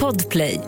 [0.00, 0.60] Podplay.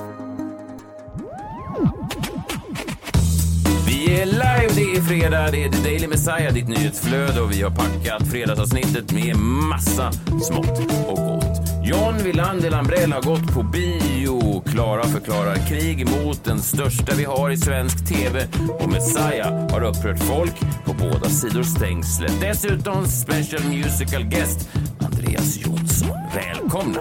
[3.86, 7.62] Vi är live, det är fredag, det är The Daily Messiah, ditt nyhetsflöde och vi
[7.62, 11.66] har packat fredagsavsnittet med massa smått och gott.
[11.84, 14.60] John Wilander Lambrell har gått på bio.
[14.60, 18.48] Klara förklarar krig mot den största vi har i svensk tv.
[18.78, 22.40] Och Messiah har upprört folk på båda sidor stängslet.
[22.40, 24.68] Dessutom special musical guest
[25.00, 26.08] Andreas Jonsson.
[26.34, 27.00] Välkomna!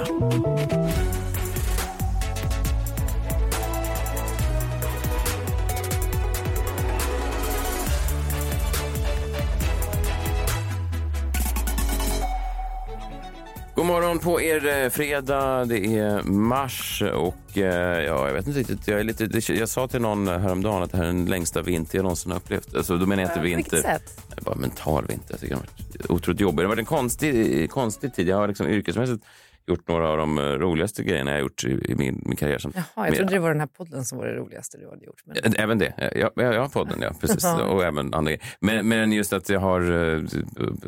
[13.76, 15.66] God morgon på er eh, fredag.
[15.66, 18.88] Det är mars och eh, ja, jag vet inte riktigt.
[18.88, 21.98] Jag, är lite, jag sa till någon häromdagen att det här är den längsta vinter
[21.98, 22.76] jag någonsin har upplevt.
[22.76, 23.78] Alltså, då menar jag inte vinter.
[23.78, 24.22] sätt?
[24.42, 25.28] Bara mental vinter.
[25.30, 26.58] Jag tycker det har varit otroligt jobbigt.
[26.58, 28.28] Det har varit en konstig, konstig tid.
[28.28, 29.26] Jag har liksom yrkesmässigt
[29.68, 32.58] gjort några av de eh, roligaste grejerna jag gjort i, min, min karriär.
[32.58, 35.06] Som, Jaha, jag trodde det var den här podden som var det roligaste du hade
[35.06, 35.22] gjort.
[35.26, 35.56] Men...
[35.56, 35.94] Även det.
[35.98, 37.12] Jag, jag, jag har podden, ja.
[37.22, 37.44] Precis.
[37.44, 37.64] Ja.
[37.64, 38.46] Och även andra grejer.
[38.60, 40.24] men, men just att jag har eh,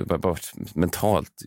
[0.06, 1.44] varit mentalt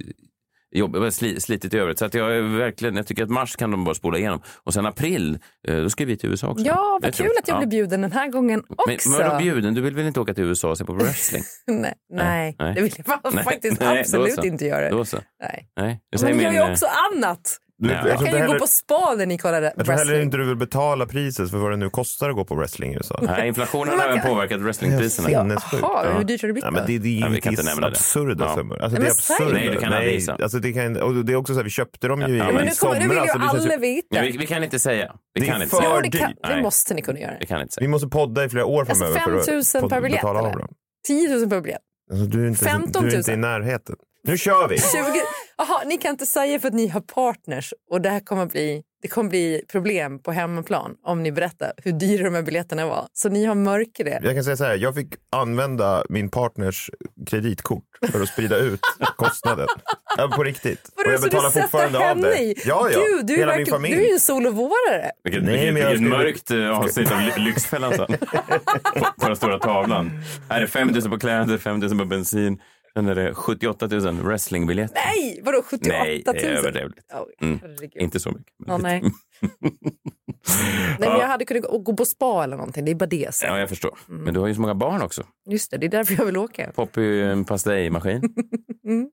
[0.71, 1.99] jobb, jag sli- slitit i övrigt.
[1.99, 4.43] Så att jag, verkligen, jag tycker att mars kan de bara spola igenom.
[4.65, 6.65] Och sen april, eh, då ska vi till USA också.
[6.65, 9.09] Ja, vad kul att jag blev bjuden den här gången också.
[9.11, 9.75] Men, vadå bjuden?
[9.75, 11.43] Du vill väl inte åka till USA och se på wrestling?
[11.67, 12.75] nej, nej, nej.
[12.75, 14.91] det vill jag faktiskt nej, absolut inte göra.
[14.91, 15.19] Då så.
[15.43, 15.69] Nej.
[15.77, 17.57] Nej, det Men ni gör ju eh, också annat.
[17.83, 18.01] Du, Ja.
[18.03, 20.23] kan inte ju gå heller, på spa när ni kollar jag tror heller wrestling.
[20.23, 22.97] inte du vill betala priset för vad det nu kostar att gå på wrestling i
[22.97, 23.19] USA.
[23.23, 25.31] Nej, inflationen Men har även påverkat wrestlingpriserna.
[25.31, 25.41] Ja.
[25.43, 25.83] sinnessjukt.
[25.83, 26.77] Jaha, hur dyrt har det blivit Ja, då?
[26.77, 27.41] men det, det är Ja, vi ju
[27.81, 27.87] det.
[27.87, 28.55] absurda Ja.
[28.55, 28.83] summor.
[28.83, 29.59] Alltså, Nej, det är men absurda.
[29.59, 30.33] Nej, du kan aldrig gissa.
[30.43, 32.53] alltså, det, kan, och det är också så här, vi köpte dem ju Ja, i,
[32.53, 33.55] men i nu, kommer, nu vill ju somras.
[33.67, 34.07] alla veta.
[34.17, 35.13] Ja, vi, vi kan inte säga.
[35.35, 36.01] Vi Det är kan inte för säga.
[36.05, 36.11] Jo,
[36.43, 37.35] det, det måste ni kunna göra.
[37.41, 37.83] Det kan inte säga.
[37.85, 40.41] Vi måste podda i flera år Alltså, framöver 5 000 för att per biljett, betala
[40.43, 40.69] av dem.
[41.07, 41.81] 10 000 per biljett.
[42.13, 43.11] Alltså, du, är inte, 15 000.
[43.11, 43.97] du är inte i närheten.
[44.23, 44.79] Nu kör vi!
[44.79, 44.87] 20...
[45.59, 48.83] Jaha, ni kan inte säga för att ni har partners och det här kommer bli,
[49.03, 53.07] det kommer bli problem på hemmaplan om ni berättar hur dyra de här biljetterna var.
[53.13, 54.21] Så ni har mörker det.
[54.23, 56.91] Jag kan säga så här, jag fick använda min partners
[57.27, 58.81] kreditkort för att sprida ut
[59.17, 59.67] kostnaden.
[60.17, 60.91] Ja, på riktigt.
[60.97, 62.39] Vadå, och jag betalar fortfarande av henne det.
[62.39, 62.55] i?
[62.67, 63.01] Ja, ja.
[63.01, 63.95] Gud, du är, Hela min verkligen, familj.
[63.97, 65.11] du är ju en solovårare.
[65.25, 68.07] Vilket, Nej, vilket, vilket skulle- mörkt eh, avsnitt av Ly- Lyxfällan sen.
[68.95, 70.11] på, på den stora tavlan.
[70.49, 72.61] Är 5 000 på kläder, 5 000 på bensin.
[72.95, 74.95] Sen är det 78 000 wrestlingbiljetter.
[74.95, 76.07] Nej, vadå 78 000?
[76.07, 76.95] Nej, det är överdrivet.
[77.43, 77.59] Mm.
[77.95, 78.53] Inte så mycket.
[78.67, 79.03] Ja, nej.
[80.99, 82.85] nej, men jag hade kunnat gå, på spa eller någonting.
[82.85, 83.35] Det är bara det.
[83.35, 83.47] Så.
[83.47, 83.99] Ja, jag förstår.
[84.09, 84.23] Mm.
[84.25, 85.23] Men du har ju så många barn också.
[85.51, 86.73] Just det, det är därför jag vill åka.
[86.75, 88.23] Poppy en pastejmaskin.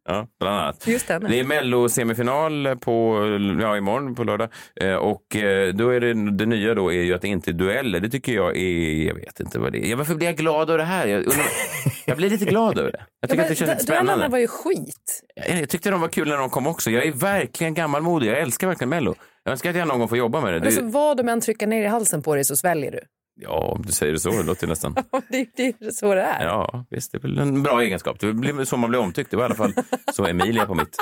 [0.08, 0.88] Ja, bland annat.
[0.88, 1.20] Just det.
[1.20, 3.18] Det är Mello-semifinal på,
[3.62, 4.50] ja, imorgon på lördag.
[4.82, 7.54] Eh, och eh, då är det, det nya då är ju att det inte är
[7.54, 8.00] dueller.
[8.00, 9.90] Det tycker jag är, jag vet inte vad det är.
[9.90, 11.08] Ja, varför blir jag glad av det här?
[11.08, 11.48] Jag, undrar-
[12.08, 13.06] jag blir lite glad över det.
[13.22, 14.28] Jag tycker att det känns spännande.
[14.28, 15.22] var ju skit.
[15.36, 16.92] Jag, jag tyckte de var kul när de kom också.
[16.92, 18.28] Jag är verkligen gammalmodig.
[18.28, 19.16] Jag älskar verkligen Mello.
[19.44, 20.66] Jag önskar att jag någon gång får jobba med det.
[20.66, 23.00] Alltså, det vad de än trycker ner i halsen på dig så sväljer du.
[23.42, 24.30] ja, om du säger det så.
[24.32, 24.94] Det låter nästan...
[25.30, 26.46] det, det är så det är.
[26.46, 27.12] Ja, visst.
[27.12, 28.20] Det är väl en bra egenskap.
[28.20, 29.32] Det blir så man blir omtyckt.
[29.32, 29.74] Det var i alla fall
[30.14, 30.96] så Emilia på mitt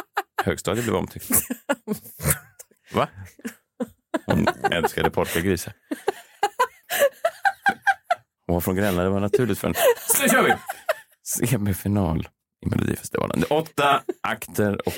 [0.44, 1.30] högstadie blev omtyckt.
[2.94, 3.08] Va?
[4.26, 5.74] Hon älskade polkagrisar.
[8.48, 9.04] Hon var från Gränna.
[9.04, 9.78] Det var naturligt för henne.
[10.08, 10.54] Så nu kör vi!
[11.36, 12.28] Semifinal
[12.66, 13.40] i Melodifestivalen.
[13.40, 14.94] Det är åtta akter och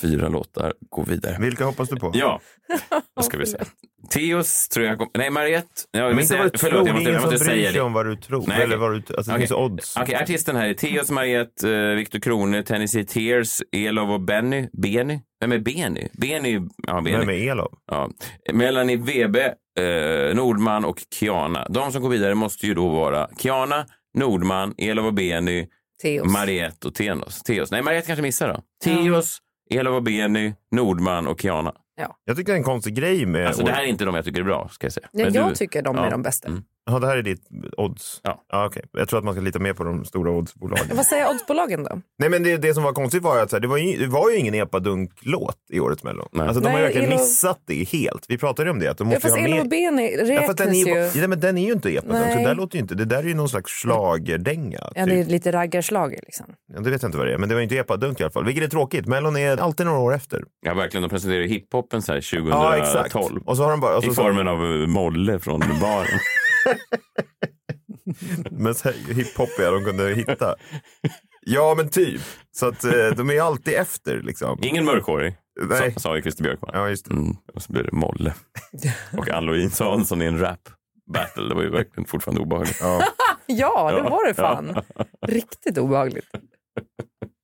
[0.00, 0.72] fyra låtar.
[0.90, 1.36] Gå vidare.
[1.40, 2.10] Vilka hoppas du på?
[2.14, 2.40] Ja,
[3.16, 3.58] då ska vi se.
[4.10, 5.08] Teos tror jag kom...
[5.18, 5.68] Nej, Mariette.
[5.90, 6.42] Jag Men vill inte säga...
[6.42, 7.80] vad du Förlåt, tror, jag måste, jag måste säga det.
[7.80, 8.44] om vad du tror.
[8.48, 9.38] Nej, Eller vad du, alltså, det Okej.
[9.38, 9.96] finns odds.
[9.96, 14.68] Okej, artisten här är Teos, Mariette, eh, Victor Krone, Tennessee Tears, Elov och Benny.
[14.72, 15.20] Benny?
[15.40, 16.08] Vem är Benny?
[16.12, 17.18] Benny, ja, Benny.
[17.18, 17.72] Vem är Elof?
[17.90, 18.10] Ja.
[18.52, 21.66] Melanie Webe, eh, Nordman och Kiana.
[21.70, 25.66] De som går vidare måste ju då vara Kiana, Nordman, Elov och Benny,
[26.02, 26.32] Teos.
[26.32, 27.42] Mariette och Tenos.
[27.42, 27.70] Teos.
[27.70, 28.62] Nej, Mariette kanske missar då.
[28.84, 29.38] Teos,
[29.70, 31.74] Elov och Benny, Nordman och Kiana.
[32.24, 33.46] Jag tycker det är en konstig grej med...
[33.46, 35.08] Alltså det här är inte de jag tycker är bra, ska jag säga.
[35.12, 36.06] Ja, Men jag du- tycker de ja.
[36.06, 36.48] är de bästa.
[36.48, 36.64] Mm.
[36.86, 38.20] Ja, det här är ditt odds?
[38.22, 38.44] Ja.
[38.52, 38.82] ja okej.
[38.92, 40.96] Jag tror att man ska lita mer på de stora oddsbolagen.
[40.96, 42.00] Vad säger oddsbolagen då?
[42.18, 44.06] Nej, men det, det som var konstigt var att så här, det, var ju, det
[44.06, 46.28] var ju ingen epadunk-låt i årets Mello.
[46.32, 46.46] Nej.
[46.46, 48.24] Alltså, de har Nej, ju verkligen Elo- missat det helt.
[48.28, 48.88] Vi pratade ju om det.
[48.88, 49.56] Att de Ja, måste fast Elo
[50.34, 51.20] Ja, fast den räknas är, ju.
[51.22, 52.32] ja, men den är ju inte epadunk.
[52.32, 52.94] Så där låter ju inte.
[52.94, 54.80] Det där är ju någon slags schlagerdänga.
[54.94, 56.46] Ja, det är lite raggarslager liksom.
[56.74, 58.22] Ja, det vet jag inte vad det är, men det var ju inte epadunk i
[58.22, 58.44] alla fall.
[58.44, 59.06] Vilket är tråkigt.
[59.06, 60.44] Mellon är alltid några år efter.
[60.60, 61.02] Ja, verkligen.
[61.02, 62.50] De presenterar ju hiphopen så här 2012.
[62.50, 63.14] Ja, exakt.
[63.46, 63.96] Och så har de bara...
[63.96, 66.06] Och så, I formen av eh, Molle från baren.
[68.50, 70.54] Men så här hiphopiga de kunde hitta.
[71.40, 72.20] Ja, men typ.
[72.52, 74.58] Så att eh, de är alltid efter liksom.
[74.62, 75.36] Ingen mörkhårig,
[75.68, 75.92] Nej.
[75.92, 76.70] sa, sa ju Christer Björkman.
[76.74, 77.14] Ja, just det.
[77.14, 78.34] Mm, och så blir det Molle.
[79.18, 80.68] Och Ann-Louise Hansson i en rap
[81.12, 81.48] battle.
[81.48, 82.78] Det var ju verkligen fortfarande obehagligt.
[82.80, 83.02] Ja.
[83.46, 84.80] Ja, det var det fan.
[85.26, 86.26] Riktigt obehagligt.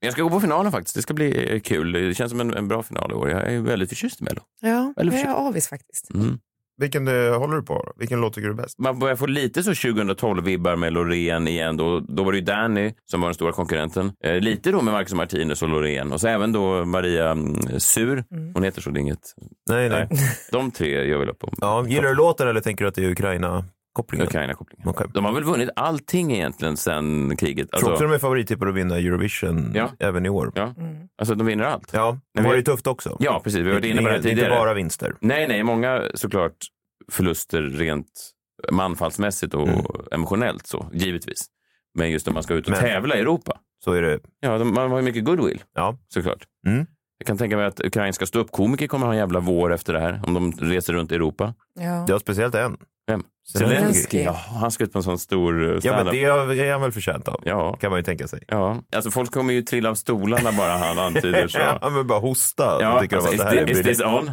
[0.00, 0.96] Jag ska gå på finalen faktiskt.
[0.96, 1.92] Det ska bli eh, kul.
[1.92, 3.30] Det känns som en, en bra final i år.
[3.30, 4.40] Jag är väldigt förtjust i Mello.
[4.60, 6.10] Ja, Eller jag är avis faktiskt.
[6.14, 6.38] Mm.
[6.80, 7.92] Vilken det håller du på?
[7.96, 8.78] Vilken låt tycker du är bäst?
[8.78, 11.76] Man börjar få lite så 2012-vibbar med Loreen igen.
[11.76, 14.12] Då, då var det ju Danny som var den stora konkurrenten.
[14.24, 16.12] Eh, lite då med Marcus Martinez och Loreen.
[16.12, 18.24] Och så även då Maria mm, Sur.
[18.54, 19.34] Hon heter så, det är inget.
[19.68, 20.06] Nej, nej.
[20.10, 20.20] Nej.
[20.52, 23.04] De tre gör väl upp om Ja, gillar du låten eller tänker du att det
[23.04, 23.08] är
[23.98, 24.26] Ukraina-kopplingen?
[24.26, 24.88] Ukraina-kopplingen.
[24.88, 25.06] Okej.
[25.14, 27.70] De har väl vunnit allting egentligen sen kriget.
[27.70, 29.90] Tror också Alltså, de är favorittippar att vinna Eurovision Ja.
[29.98, 30.52] även i år.
[30.54, 30.74] ja,
[31.18, 31.90] alltså de vinner allt.
[31.92, 33.16] Ja, det var ju tufft också.
[33.20, 33.60] Ja, precis.
[33.60, 34.50] Vi har varit inne på det är inte tidigare.
[34.50, 35.14] bara vinster.
[35.20, 36.56] Nej, nej, många såklart
[37.12, 38.30] förluster rent
[38.72, 39.80] manfallsmässigt och Mm.
[40.12, 41.46] emotionellt så, givetvis.
[41.94, 43.58] Men just om man ska ut och Men- tävla i Europa.
[43.84, 44.20] Så är det.
[44.40, 45.98] Ja, de, man har ju mycket goodwill, Ja.
[46.08, 46.44] såklart.
[46.66, 46.86] Mm.
[47.18, 50.20] Jag kan tänka mig att ukrainska ståuppkomiker kommer ha en jävla vår efter det här,
[50.26, 51.54] om de reser runt i Europa.
[51.74, 52.04] Ja.
[52.06, 52.76] Det har speciellt en.
[53.10, 53.22] Vem?
[53.52, 53.78] Zelensky.
[53.80, 54.22] Zelensky.
[54.22, 56.92] Ja, han ska ut på en sån stor eh, Ja, men det är han väl
[56.92, 57.40] förtjänt av.
[57.44, 58.42] Ja, Kan man ju tänka sig.
[58.46, 58.82] ja.
[58.94, 61.58] Alltså folk kommer ju trilla av stolarna bara han antyder så.
[61.80, 62.78] Ja, men bara hosta.
[62.80, 64.30] Ja, alltså, de is, det här is this on?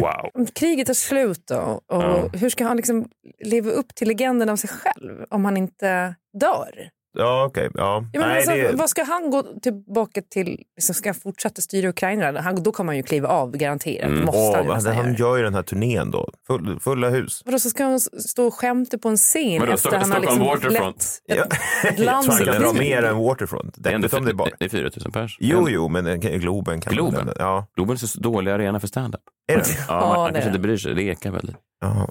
[0.00, 0.30] Wow.
[0.34, 1.56] Om kriget är slut då,
[1.92, 2.28] och Ja.
[2.32, 3.06] hur ska han liksom
[3.44, 6.88] leva upp till legenden av sig själv om han inte dör?
[7.18, 7.70] Ja, okej.
[7.74, 8.04] Ja.
[8.12, 8.72] Ja, Nej, alltså, det...
[8.74, 10.46] Vad ska han gå tillbaka till?
[10.76, 12.40] Liksom, ska han fortsätta styra Ukraina?
[12.40, 14.08] Han, då kommer han ju kliva av garanterat.
[14.10, 14.24] Mm.
[14.24, 14.66] Måste han,
[14.96, 15.16] han göra.
[15.18, 16.28] gör ju den här turnén då.
[16.46, 17.42] Full, fulla hus.
[17.44, 20.38] Vadå, så ska han stå och skämta på en scen Vadå, efter han har liksom
[20.38, 21.20] Waterfront?
[21.28, 21.44] lett Ja.
[21.88, 23.74] ett land Jag tror han kan dra mer än Waterfront.
[23.78, 24.48] Det är, det är bara...
[24.58, 25.36] det är 4 000 pers.
[25.40, 27.26] Jo, jo, men den kan- Globen kan Globen?
[27.26, 27.66] väl- Ja.
[27.76, 29.20] Globen är så dålig arena för stand-up.
[29.52, 29.64] Är det?
[29.78, 30.94] Ja, Ja, man, man det kanske är inte bryr sig.
[30.94, 31.56] Det ekar väldigt.
[31.80, 32.08] Ja,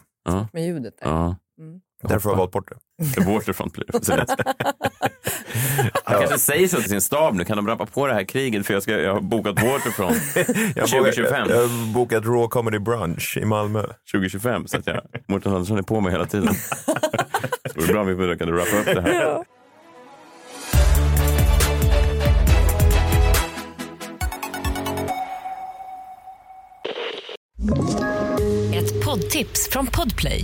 [0.54, 1.08] med ljudet där.
[1.10, 1.36] ja.
[1.60, 1.80] Mm.
[2.04, 2.70] Därför har jag valt bort
[3.16, 3.22] det.
[3.34, 4.06] Waterfront blir det.
[4.06, 4.44] Zelensky.
[6.04, 7.46] Han kanske säger så till sin stab nu.
[7.46, 10.18] Kan de rappa på det här kriget för jag, ska, jag har bokat Waterfront
[10.76, 11.32] Jag har 2025.
[11.48, 13.84] bokat- Jag har bokat Raw Comedy Brunch i Malmö.
[14.12, 14.68] 2025.
[14.68, 16.54] Så att jag, Mårten Andersson är på mig hela tiden.
[17.64, 19.22] Det vore bra om vi kunde rappa upp det här.
[19.22, 19.44] Ja.
[28.74, 30.44] Ett poddtips från Podplay.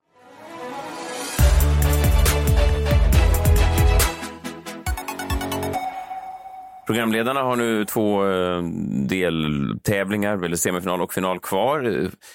[6.85, 8.61] Programledarna har nu två eh,
[9.07, 11.79] deltävlingar, eller semifinal och final kvar.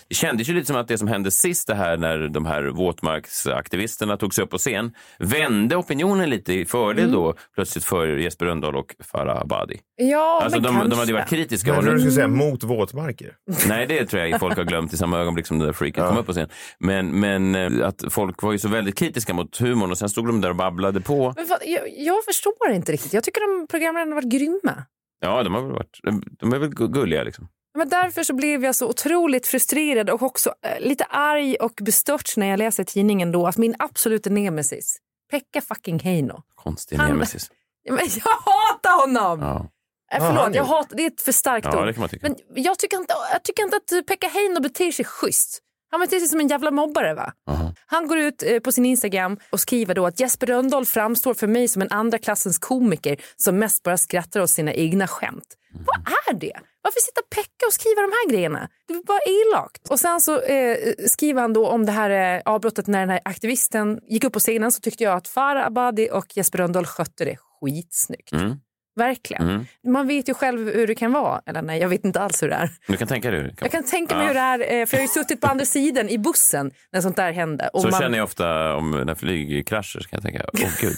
[0.08, 2.62] Det kändes ju lite som att det som hände sist, det här när de här
[2.64, 8.46] våtmarksaktivisterna tog sig upp på scen, vände opinionen lite i fördel då plötsligt för Jesper
[8.46, 9.81] Rönndahl och Farah Abadi.
[9.96, 10.88] Ja, Alltså men de, kanske.
[10.90, 11.70] de hade ju varit kritiska.
[11.70, 13.32] Jag och trodde nu- du skulle säga mot våtmarker.
[13.69, 16.08] Nej, det tror jag folk har glömt i samma ögonblick som det där freaket Ja.
[16.08, 16.49] kom upp på scen.
[16.78, 20.26] Men, men eh, att folk var ju så väldigt kritiska mot humorn och sen stod
[20.26, 21.32] de där och babblade på.
[21.37, 23.12] Men jag, jag förstår inte riktigt.
[23.12, 24.84] Jag tycker de programledarna har varit grymma.
[25.20, 26.00] Ja, de har väl varit,
[26.38, 27.48] de är väl gu- gulliga liksom.
[27.78, 32.36] Men därför så blev jag så otroligt frustrerad och också eh, lite arg och bestört
[32.36, 34.98] när jag läser tidningen då att min absoluta nemesis,
[35.30, 36.42] Pekka fucking Heino.
[36.54, 37.50] Konstig Han- nemesis.
[37.90, 39.40] Men jag hatar honom!
[39.40, 39.70] Ja.
[40.10, 41.94] Ja, han förlåt, jag hatar, det är ett för starkt ja, ord.
[42.22, 45.62] Men jag tycker, inte, jag tycker inte att Pekka Heino beter sig schysst.
[45.90, 47.14] Han beter sig som en jävla mobbare.
[47.14, 47.32] va?
[47.50, 47.72] Aha.
[47.86, 51.46] Han går ut eh, på sin Instagram och skriver då att Jesper Rönndahl framstår för
[51.46, 55.56] mig som en andra klassens komiker som mest bara skrattar åt sina egna skämt.
[55.87, 55.96] Vad
[56.28, 56.61] är det?
[56.82, 58.68] Varför sitter Pekka och skriver de här grejerna?
[58.88, 59.88] Det är bara elakt.
[59.90, 63.20] Och sen så eh, skriver han då om det här eh, avbrottet när den här
[63.25, 67.25] aktivisten gick upp på scenen så tyckte jag att Farah Abadi och Jesper Rönndahl skötte
[67.25, 68.32] det skitsnyggt.
[68.32, 68.56] Mm.
[68.96, 69.48] Verkligen.
[69.48, 69.66] Mm.
[69.88, 71.40] Man vet ju själv hur det kan vara.
[71.46, 72.70] Eller nej, jag vet inte alls hur det är.
[72.86, 74.28] Du kan tänka dig hur det kan Jag kan tänka mig Ja.
[74.28, 77.00] hur det är, eh, för jag har ju suttit på andra sidan i bussen när
[77.00, 77.68] sånt där hände.
[77.72, 80.70] Och Så man, känner jag ofta om när flyg kraschar så kan jag tänka, åh
[80.80, 80.96] gud.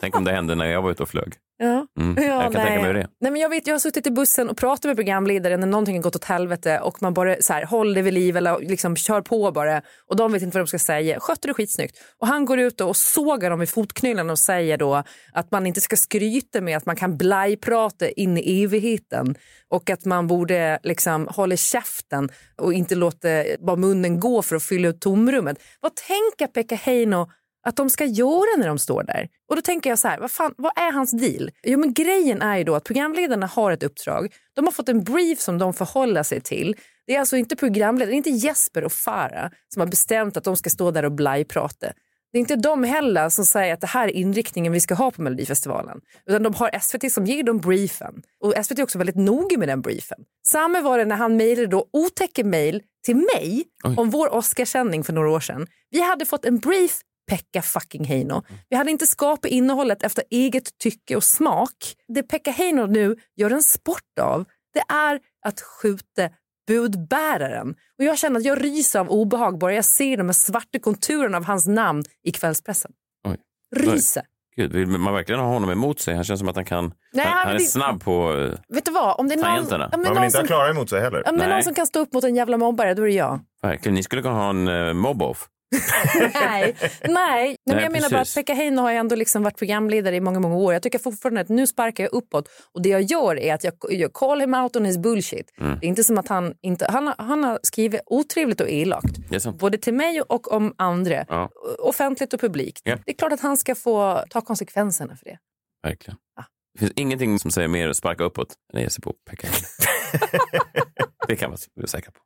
[0.00, 1.34] Tänk om det hände när jag var ute och flög.
[1.62, 1.86] Ja.
[2.00, 2.16] Mm.
[2.16, 2.66] Ja, jag kan nej.
[2.66, 3.08] tänka mig det.
[3.20, 5.96] Nej, men jag, vet, jag har suttit i bussen och pratat med programledaren när någonting
[5.96, 9.20] har gått åt helvete och man bara så här, håller vid liv eller liksom kör
[9.20, 11.20] på bara och de vet inte vad de ska säga.
[11.20, 11.96] Skötte det skitsnyggt.
[12.18, 15.80] Och han går ut och sågar dem i fotknölarna och säger då att man inte
[15.80, 19.34] ska skryta med att man kan blajprata in i evigheten
[19.68, 24.62] och att man borde liksom hålla käften och inte låta bara munnen gå för att
[24.62, 25.58] fylla ut tomrummet.
[25.80, 27.30] Vad tänker Pekka Heino
[27.66, 29.28] att de ska göra när de står där.
[29.48, 31.50] Och då tänker jag så här, vad, fan, vad är hans deal?
[31.62, 34.32] Jo men grejen är ju då att programledarna har ett uppdrag.
[34.54, 36.76] De har fått en brief som de förhåller sig till.
[37.06, 40.70] Det är alltså inte programledare, inte Jesper och Farah som har bestämt att de ska
[40.70, 41.92] stå där och blajprata.
[42.32, 45.10] Det är inte de heller som säger att det här är inriktningen vi ska ha
[45.10, 46.00] på Melodifestivalen.
[46.26, 48.22] Utan de har SVT som ger dem briefen.
[48.40, 50.18] Och SVT är också väldigt noga med den briefen.
[50.48, 53.94] Samma var det när han mejlade då otäcka mejl till mig Oj.
[53.96, 55.66] om vår Oscarssändning för några år sedan.
[55.90, 57.00] Vi hade fått en brief
[57.30, 58.42] Pekka fucking Heino.
[58.68, 61.74] Vi hade inte skapat innehållet efter eget tycke och smak.
[62.14, 64.44] Det Pekka Heino nu gör en sport av,
[64.74, 66.28] det är att skjuta
[66.68, 67.70] budbäraren.
[67.98, 71.36] Och jag känner att jag ryser av obehag bara jag ser de här svarta konturerna
[71.36, 72.92] av hans namn i kvällspressen.
[73.28, 73.36] Oj.
[73.76, 74.22] Ryser.
[74.56, 76.14] Gud, vill man verkligen ha honom emot sig?
[76.14, 76.94] Han känns som att han kan...
[77.12, 78.32] Nej, han, han- är det- snabb på...
[78.36, 79.20] eh, Vet du vad?
[79.20, 79.84] Om det är någon, Tangenterna.
[79.84, 81.28] om det är Man vill någon, inte ha som, Klara emot sig heller.
[81.28, 83.12] om det är någon som kan stå upp mot en jävla mobbare, då är det
[83.12, 83.40] jag.
[83.62, 83.94] Verkligen.
[83.94, 85.48] Ni skulle kunna ha en uh, mob-off.
[86.34, 86.76] nej,
[87.08, 87.56] nej.
[87.66, 88.34] men jag menar bara att.
[88.34, 90.72] Pekka Heino har ändå liksom varit programledare i många, många år.
[90.72, 93.74] Jag tycker fortfarande att nu sparkar jag uppåt och det jag gör är att jag,
[93.90, 95.50] jag call him out on his bullshit.
[95.60, 95.78] Mm.
[95.80, 99.18] Det är inte som att han inte, han, han har skrivit otrevligt och elakt.
[99.58, 101.24] Både till mig och om andra.
[101.28, 101.50] Ja.
[101.78, 102.80] Offentligt och publikt.
[102.84, 102.98] Ja.
[103.06, 105.38] Det är klart att han ska få ta konsekvenserna för det.
[105.82, 106.18] Verkligen.
[106.36, 106.44] Ja.
[106.72, 109.66] Det finns ingenting som säger mer sparka uppåt än att ge sig på Pekka Heino.
[111.28, 112.20] Det kan man vara säker på.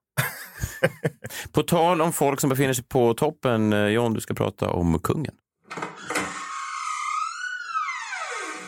[1.53, 4.99] på tal om folk som befinner sig på toppen, eh, John, du ska prata om
[4.99, 5.35] kungen.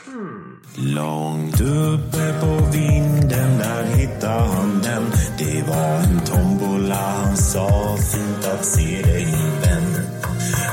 [0.06, 0.56] Hmm.
[0.94, 5.02] Långt uppe på vinden där hittade han den.
[5.38, 10.06] Det var en tombola, han sa fint att se dig min vän.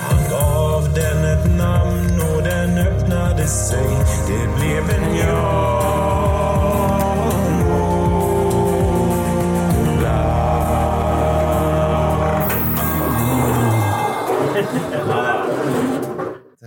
[0.09, 3.88] Han gav den ett namn och den öppnade sig.
[4.27, 5.72] Det blev en jag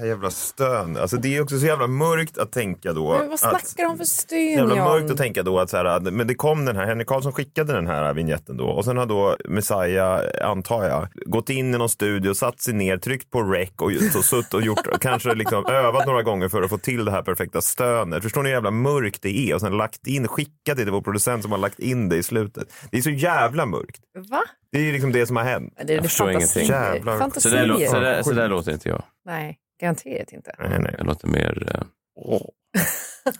[0.06, 0.96] jävla stön.
[0.96, 3.08] Alltså det är också så jävla mörkt att tänka då.
[3.18, 4.88] Men vad att, snackar de för stön, jävla Jan?
[4.88, 7.72] mörkt att tänka då att så här, men det kom den här, Henrik Karlsson skickade
[7.72, 11.88] den här vignetten då och sen har då Messiah, antar jag, gått in i någon
[11.88, 15.66] studio, satt sig ner, tryckt på rec och, och suttit och gjort, och kanske liksom
[15.66, 18.22] övat några gånger för att få till det här perfekta stönet.
[18.22, 19.54] Förstår ni hur jävla mörkt det är?
[19.54, 22.22] Och sen lagt in, skickat det till vår producent som har lagt in det i
[22.22, 22.72] slutet.
[22.90, 24.00] Det är så jävla mörkt.
[24.30, 24.42] Va?
[24.72, 25.72] Det är ju liksom det som har hänt.
[25.86, 26.62] Det är Jag förstår fantasier.
[26.64, 26.76] ingenting.
[26.94, 27.40] Jävlar.
[27.40, 29.02] Så där, lå- så, där, så där låter inte jag.
[29.26, 30.54] Nej, garanterat inte.
[30.58, 30.94] Nej, nej.
[30.98, 31.72] Jag låter mer...
[31.74, 31.82] eh,
[32.16, 32.48] Åh,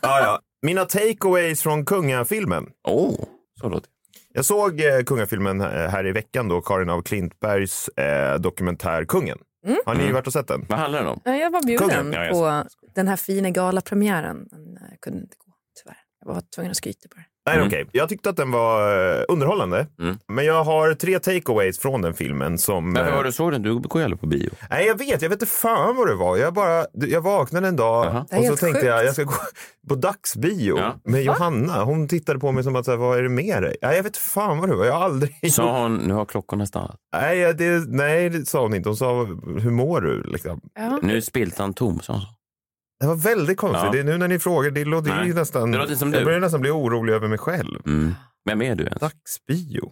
[0.01, 0.39] Ja, ja.
[0.61, 2.65] Mina takeaways från kungafilmen.
[2.83, 3.25] oh,
[3.61, 3.89] så låter
[4.33, 9.37] Jag såg eh, kungafilmen eh, här i veckan då, Karin av Klintbergs eh, dokumentär Kungen.
[9.85, 10.13] Har ni Mm.
[10.13, 10.59] varit och sett den?
[10.61, 10.65] det.
[10.69, 11.21] Vad handlar den om?
[11.23, 14.47] Ja, Jag var bjuden Kungen, ja, jag på den här fina galapremiären.
[14.51, 15.53] Men jag kunde inte gå,
[15.83, 15.97] tyvärr.
[16.25, 17.25] Jag var tvungen att skryta på det.
[17.47, 17.67] Nej, Mm.
[17.67, 17.85] okej.
[17.91, 18.81] Jag tyckte att den var
[19.17, 19.87] eh, underhållande.
[20.01, 20.17] Mm.
[20.27, 22.93] Men jag har tre takeaways från den filmen som...
[22.93, 23.61] Varför eh, var du såg den?
[23.61, 24.49] Du går ju aldrig på bio.
[24.69, 25.21] Nej, jag vet.
[25.21, 26.37] Jag vet inte fan vad det var.
[26.37, 28.25] Jag, bara, jag vaknade en dag.
[28.29, 28.85] Det är och så tänkte sjukt.
[28.85, 29.33] jag jag ska gå
[29.89, 30.95] på dagsbio Ja.
[31.03, 31.83] med Johanna.
[31.83, 33.75] Hon tittade på mig som att, så här, vad är det med dig?
[33.81, 34.85] Nej, jag vet fan vad det var.
[34.85, 35.53] Jag har aldrig...
[35.53, 36.95] Sa hon, nu har klockorna stannat.
[37.15, 38.89] Nej, det, nej, det sa hon inte.
[38.89, 39.23] Hon sa,
[39.59, 40.23] hur mår du?
[40.23, 40.61] Liksom.
[40.79, 40.99] Ja.
[41.01, 42.27] Nu är spiltan tom, sa hon så.
[42.99, 43.83] Det var väldigt konstigt.
[43.85, 43.91] Ja.
[43.91, 45.27] Det är nu när ni frågar, det låter Nej.
[45.27, 45.71] ju nästan...
[45.71, 46.25] Det låter som jag du.
[46.25, 47.79] börjar nästan bli orolig över mig själv.
[47.85, 48.13] Mm.
[48.45, 48.99] Vem är du ens?
[49.01, 49.91] Dagsbio.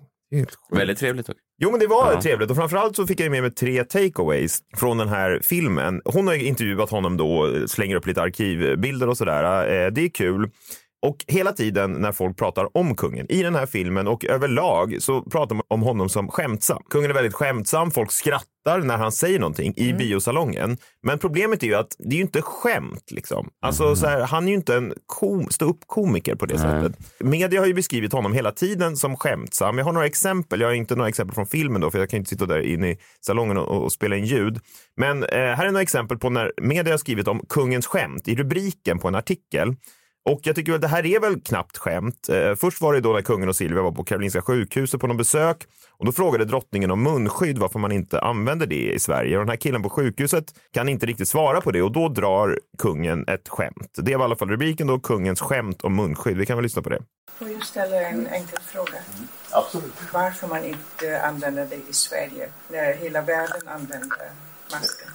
[0.71, 1.29] Väldigt trevligt.
[1.29, 1.41] också.
[1.61, 2.21] Jo men det var Ja.
[2.21, 6.01] trevligt och framförallt så fick jag med mig tre takeaways från den här filmen.
[6.05, 9.43] Hon har ju intervjuat honom då, slänger upp lite arkivbilder och sådär.
[9.85, 10.49] Eh, Det är kul.
[11.05, 15.21] Och hela tiden när folk pratar om kungen i den här filmen och överlag så
[15.21, 16.83] pratar man om honom som skämtsam.
[16.89, 20.77] Kungen är väldigt skämtsam, folk skrattar när han säger någonting i biosalongen.
[21.03, 23.49] Men problemet är ju att det är ju inte skämt liksom.
[23.61, 26.91] Alltså så här, han är ju inte en kom, ståuppkomiker på det sättet.
[27.19, 29.77] Media har ju beskrivit honom hela tiden som skämtsam.
[29.77, 32.17] Jag har några exempel, jag har inte några exempel från filmen då för jag kan
[32.17, 34.59] inte sitta där inne i salongen och, och spela in ljud.
[34.97, 38.35] Men eh, här är några exempel på när media har skrivit om kungens skämt i
[38.35, 39.75] rubriken på en artikel.
[40.25, 42.29] Och jag tycker att det här är väl knappt skämt.
[42.29, 45.17] Eh, först var det då när kungen och Silvia var på Karolinska sjukhuset på någon
[45.17, 45.57] besök
[45.97, 49.37] och då frågade drottningen om munskydd, varför man inte använder det i Sverige.
[49.37, 52.59] Och den här killen på sjukhuset kan inte riktigt svara på det och då drar
[52.77, 53.91] kungen ett skämt.
[53.95, 56.37] Det var i alla fall rubriken då, kungens skämt om munskydd.
[56.37, 57.01] Vi kan väl lyssna på det.
[57.37, 58.99] Får jag ställa en enkel fråga?
[59.51, 59.93] Absolut.
[60.13, 64.31] Varför man inte använder det i Sverige när hela världen använder
[64.71, 65.09] masker?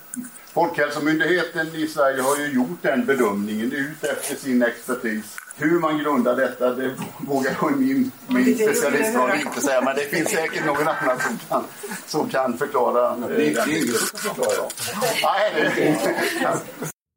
[0.53, 5.37] Folkhälsomyndigheten i Sverige har ju gjort den bedömningen ut efter sin expertis.
[5.57, 8.75] Hur man grundar detta, det vågar jag i min, min det- inte
[9.61, 9.81] säga.
[9.81, 11.65] Men det finns säkert någon annan som kan,
[12.07, 13.17] som kan förklara.
[13.17, 14.69] Det är inte ingen som kan förklara.
[15.23, 16.15] Nej, det är inte.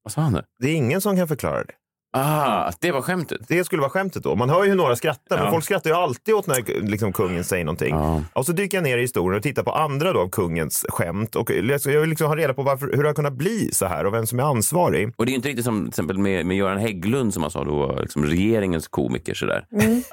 [0.03, 0.43] Vad sa han nu?
[0.59, 1.73] Det är ingen som kan förklara det.
[2.15, 3.41] Ah, att det var skämtet.
[3.47, 4.35] Det skulle vara skämtet då.
[4.35, 5.51] Man hör ju hur några skrattar, men Ja.
[5.51, 7.95] folk skrattar ju alltid åt när liksom, kungen säger någonting.
[8.33, 11.35] Och så dyker jag ner i historien och tittar på andra då av kungens skämt.
[11.35, 11.49] Och
[11.85, 14.13] jag vill liksom ha reda på varför, hur det har kunnat bli så här och
[14.13, 15.13] vem som är ansvarig.
[15.15, 17.63] Och det är inte riktigt som till exempel med, med Göran Hägglund som man sa
[17.63, 19.65] då var liksom regeringens komiker sådär.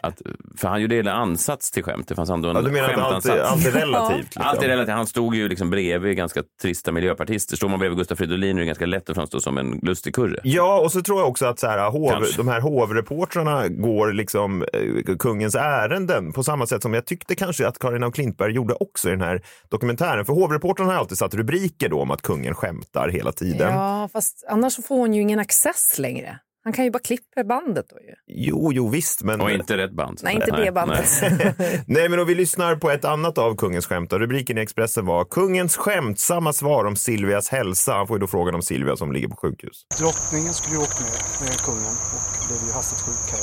[0.02, 0.23] Att,
[0.57, 2.09] för han gjorde en ansats till skämt.
[2.09, 4.16] Det fanns ändå en Ja, du menar att allt allt är relativt?
[4.25, 4.42] Liksom.
[4.47, 4.95] Allt är relativt.
[4.95, 7.57] Han stod ju liksom bredvid ganska trista miljöpartister.
[7.57, 10.40] Står man bredvid Gustaf Fridolin är det ganska lätt att framstå som en lustigkurre.
[10.42, 12.37] Ja, och så tror jag också att så här, hov, Kanske.
[12.37, 17.68] de här hovreportrarna går liksom eh, kungens ärenden på samma sätt som jag tyckte kanske
[17.68, 20.25] att Karin af Klintberg gjorde också i den här dokumentären.
[20.25, 23.73] För hovreportrarna har alltid satt rubriker då om att kungen skämtar hela tiden.
[23.75, 26.38] Ja, fast annars får hon ju ingen access längre.
[26.64, 28.14] Han kan ju bara klippa bandet då ju.
[28.26, 29.40] Jo, jo visst, men...
[29.40, 30.21] Och inte rätt band.
[30.23, 31.23] Nej, inte det bandet.
[31.87, 34.12] Nej, men om vi lyssnar på ett annat av kungens skämt.
[34.12, 37.95] Rubriken i Expressen var Kungens skämtsamma svar om Silvias hälsa.
[37.95, 39.87] Han får ju då frågan om Silvia som ligger på sjukhus.
[39.99, 43.40] Drottningen skulle ju åkt med, med kungen och blev ju hastigt sjuk här.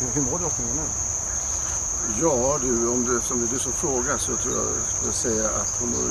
[0.00, 0.82] Hur, hur mår drottningen nu?
[2.20, 5.12] Ja du, om det som det är du som frågar så tror jag jag skulle
[5.12, 6.08] säga att hon mår,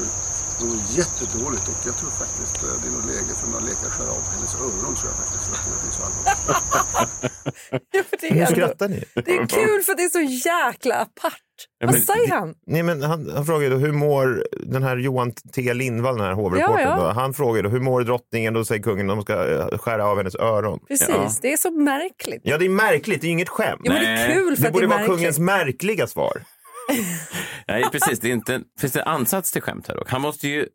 [0.60, 3.88] hon mår jättedåligt och jag tror faktiskt eh, det är nog läge för några läkare
[3.88, 5.44] att skära av hennes öron tror jag faktiskt.
[5.46, 6.34] För att det är så allvarligt.
[7.92, 9.04] Ja, det, är ändå, skrattar ni.
[9.16, 11.40] det är kul för det är så jäkla apart.
[11.80, 12.56] Ja, Vad men säger det- han?
[12.68, 16.34] Nej, men han, han frågar då hur mår den här Johan T Lindvall, den här
[16.34, 16.82] hovreportern.
[16.82, 17.12] Ja, ja.
[17.12, 18.54] Han frågar då hur mår drottningen?
[18.54, 20.80] Då säger kungen att de ska eh, skära av hennes öron.
[20.88, 21.30] Precis, Ja.
[21.42, 22.42] det är så märkligt.
[22.44, 23.22] Ja, det är märkligt.
[23.22, 23.82] Det är inget skämt.
[23.84, 25.18] Jo, men det är kul för det att det borde är vara märkligt.
[25.18, 26.42] kungens märkliga svar.
[27.68, 28.20] Nej, precis.
[28.20, 30.10] Det är inte, finns det en ansats till skämt här dock?
[30.10, 30.68] Han måste ju...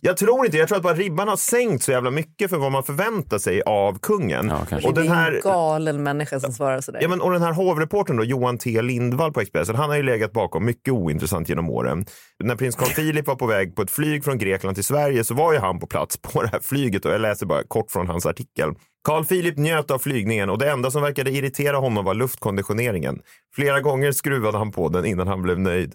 [0.00, 2.72] Jag tror inte Jag tror att bara ribban har sänkt så jävla mycket för vad
[2.72, 4.48] man förväntar sig av kungen.
[4.70, 5.32] Ja, och Det den är här...
[5.32, 6.98] en galen människa som svarar sådär.
[7.02, 10.02] Ja, men, och den här hovreportern då, Johan T Lindvall på Expressen, han har ju
[10.02, 12.06] legat bakom mycket ointressant genom åren.
[12.44, 15.34] När prins Carl Philip var på väg på ett flyg från Grekland till Sverige så
[15.34, 18.06] var ju han på plats på det här flyget och jag läser bara kort från
[18.08, 18.74] hans artikel.
[19.06, 23.20] Carl Philip njöt av flygningen och det enda som verkade irritera honom var luftkonditioneringen.
[23.54, 25.94] Flera gånger skruvade han på den innan han blev nöjd.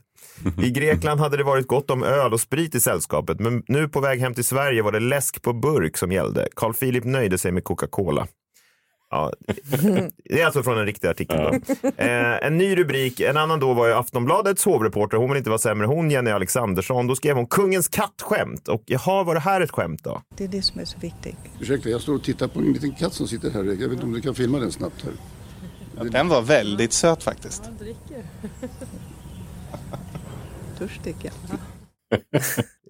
[0.63, 3.99] I Grekland hade det varit gott om öl och sprit i sällskapet men nu på
[3.99, 6.47] väg hem till Sverige var det läsk på burk som gällde.
[6.55, 8.27] Carl Philip nöjde sig med Coca-Cola.
[9.11, 9.33] Ja,
[10.23, 11.37] det är alltså från en riktig artikel.
[11.37, 11.87] Då.
[11.97, 15.59] Eh, en ny rubrik, en annan då var ju Aftonbladets hovreporter, hon vill inte vara
[15.59, 17.07] sämre, hon Jenny Alexandersson.
[17.07, 18.67] Då skrev hon kungens kattskämt.
[18.67, 20.21] Och jaha, var det här ett skämt då?
[20.37, 21.35] Det är det som är så viktigt.
[21.59, 23.63] Ursäkta, jag står och tittar på en liten katt som sitter här.
[23.63, 26.09] Jag vet inte om du kan filma den snabbt här.
[26.09, 27.63] Den var väldigt söt faktiskt.
[30.77, 31.57] Törstig ja.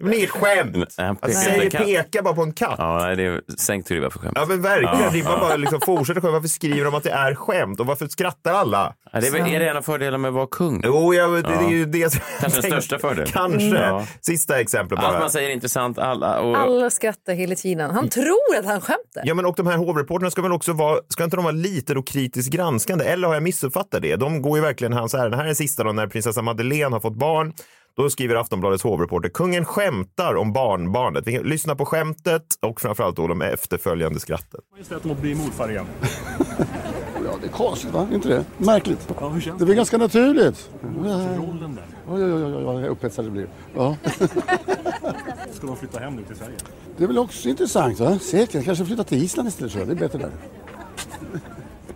[0.00, 0.94] Men det är inget skämt!
[0.96, 2.74] Han pekar säger peka bara på en katt.
[2.78, 4.32] Ja, det är sänkt ribba för skämt.
[4.36, 6.32] Ja men verkligen, Ja, ribban bara liksom fortsätter själv.
[6.32, 7.80] Varför skriver de att det är skämt?
[7.80, 8.94] Och varför skrattar alla?
[9.12, 10.82] Ja, det är, väl, är det en av fördelarna med att vara kung?
[10.84, 13.26] Jo, jag, det, det är ju det som Kanske den största fördelen.
[13.32, 13.66] Kanske.
[13.78, 14.06] Ja.
[14.20, 15.20] Sista exemplet Allt bara.
[15.20, 15.98] man säger är intressant.
[15.98, 17.90] Alla, och, Alla skrattar hela tiden.
[17.90, 19.22] Han tror att han skämtar.
[19.24, 21.94] Ja, men och de här hovreportrarna ska väl också vara, ska inte de vara lite
[21.94, 23.04] då kritiskt granskande?
[23.04, 24.16] Eller har jag missuppfattat det?
[24.16, 25.34] De går ju verkligen hans ärenden.
[25.34, 27.52] Här är den sista då när prinsessa Madeleine har fått barn.
[27.96, 31.26] Då skriver Aftonbladets hovreporter, kungen skämtar om barnbarnet.
[31.26, 34.60] Vi kan lyssna på skämtet och framförallt då de efterföljande skratten.
[34.72, 35.86] Majestät att bli morfar igen.
[37.24, 38.08] Ja, det är konstigt va?
[38.12, 38.44] Inte det?
[38.58, 39.08] Märkligt.
[39.20, 40.70] Ja, hur känns Det blir ganska naturligt.
[41.36, 41.84] rollen där?
[42.08, 43.46] Oj, oj, oj, oj, vad upphetsad det blir.
[43.74, 43.96] Ja.
[45.52, 46.56] Ska de flytta hem nu till Sverige?
[46.96, 48.18] Det är väl också intressant va?
[48.18, 48.64] Säkert.
[48.64, 49.74] Kanske flytta till Island istället.
[49.74, 49.86] jag.
[49.86, 50.30] Det är bättre där.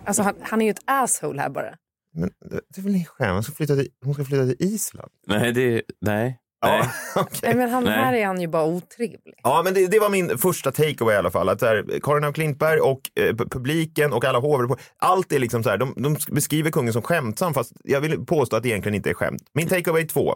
[0.05, 1.69] Alltså, han, han är ju ett asshole här bara.
[2.17, 3.33] Men det är väl inget skämt?
[3.33, 5.11] Hon ska flytta till, hon ska flytta till Island.
[5.27, 6.39] nej, det, nej.
[6.61, 6.91] Ja.
[7.43, 7.93] Nej, men han, Nej.
[7.93, 9.33] här är han ju bara otrevlig.
[9.43, 11.49] Ja, men det, det var min första takeaway i alla fall.
[11.49, 15.39] Att så här, Karin af Klintberg och eh, pu- publiken och alla hovreportrar, allt är
[15.39, 18.69] liksom så här, de, de beskriver kungen som skämtsam fast jag vill påstå att det
[18.69, 19.41] egentligen inte är skämt.
[19.53, 20.35] Min takeaway två.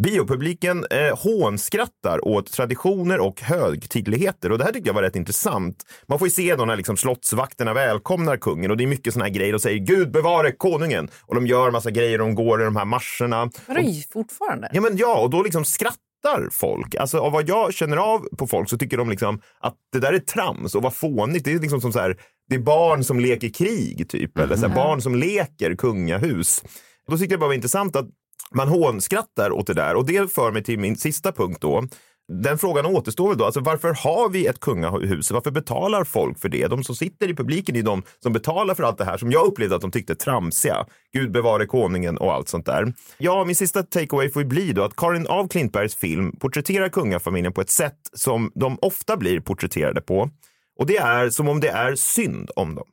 [0.00, 5.84] Biopubliken eh, hånskrattar åt traditioner och högtidligheter och det här tycker jag var rätt intressant.
[6.06, 9.24] Man får ju se då när liksom slottsvakterna välkomnar kungen och det är mycket såna
[9.24, 9.52] här grejer.
[9.52, 12.84] De säger Gud bevare konungen och de gör massa grejer, de går i de här
[12.84, 13.50] marscherna.
[13.66, 13.80] Vadå,
[14.12, 14.70] fortfarande?
[14.72, 16.94] Ja, men ja, och då liksom skrattar folk.
[16.94, 20.12] Alltså av vad jag känner av på folk så tycker de liksom att det där
[20.12, 21.44] är trams och vad fånigt.
[21.44, 22.16] Det är liksom som så här,
[22.48, 26.62] det är barn som leker krig typ, eller så här, barn som leker kungahus.
[27.08, 28.08] Då tyckte jag bara var intressant att
[28.54, 31.84] man hånskrattar åt det där och det för mig till min sista punkt då.
[32.32, 35.30] Den frågan återstår väl då, alltså varför har vi ett kungahus?
[35.30, 36.66] Varför betalar folk för det?
[36.66, 39.46] De som sitter i publiken är de som betalar för allt det här som jag
[39.46, 40.86] upplevde att de tyckte tramsiga.
[41.12, 42.94] Gud bevare konungen och allt sånt där.
[43.18, 47.52] Ja, min sista takeaway får ju bli då att Karin av Klintbergs film porträtterar kungafamiljen
[47.52, 50.30] på ett sätt som de ofta blir porträtterade på.
[50.78, 52.86] Och det är som om det är synd om dem.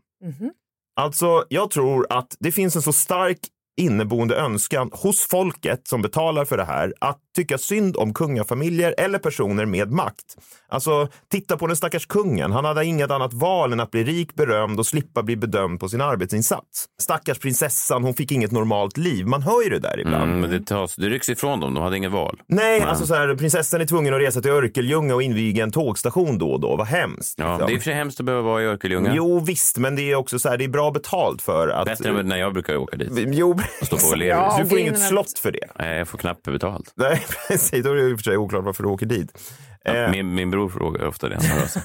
[0.96, 3.40] Alltså, jag tror att det finns en så stark
[3.78, 9.20] inneboende önskan hos folket som betalar för det här att tycka synd om kungafamiljer eller
[9.20, 10.38] personer med makt.
[10.70, 12.52] Alltså, titta på den stackars kungen.
[12.52, 15.90] Han hade inget annat val än att bli rik, berömd och slippa bli bedömd på
[15.90, 16.86] sin arbetsinsats.
[17.02, 19.26] Stackars prinsessan, hon fick inget normalt liv.
[19.28, 20.24] Man hör ju det där ibland.
[20.24, 22.42] Mm, men det, tas, det rycks ifrån dem, de hade inget val.
[22.48, 25.72] Nej, Men- alltså så här, prinsessan är tvungen att resa till Örkelljunga och inviga en
[25.72, 26.76] tågstation då och då.
[26.76, 27.40] Vad hemskt.
[27.40, 27.68] Ja, liksom.
[27.68, 29.14] det är för sig hemskt att behöva vara i Örkelljunga.
[29.16, 31.86] Jo, visst, men det är också så här, det är bra betalt för att...
[31.86, 33.12] Bättre än när jag brukar åka dit.
[33.16, 34.64] Jo, Och stå på Ja, O'Learys.
[34.64, 35.68] du får inget slott för det.
[35.80, 36.94] Nej, jag får knappt betalt.
[36.96, 37.84] Nej, precis.
[37.84, 39.40] Då är det i och för sig oklart varför du åker dit.
[39.86, 41.40] Eh, Min, min bror frågar ofta det.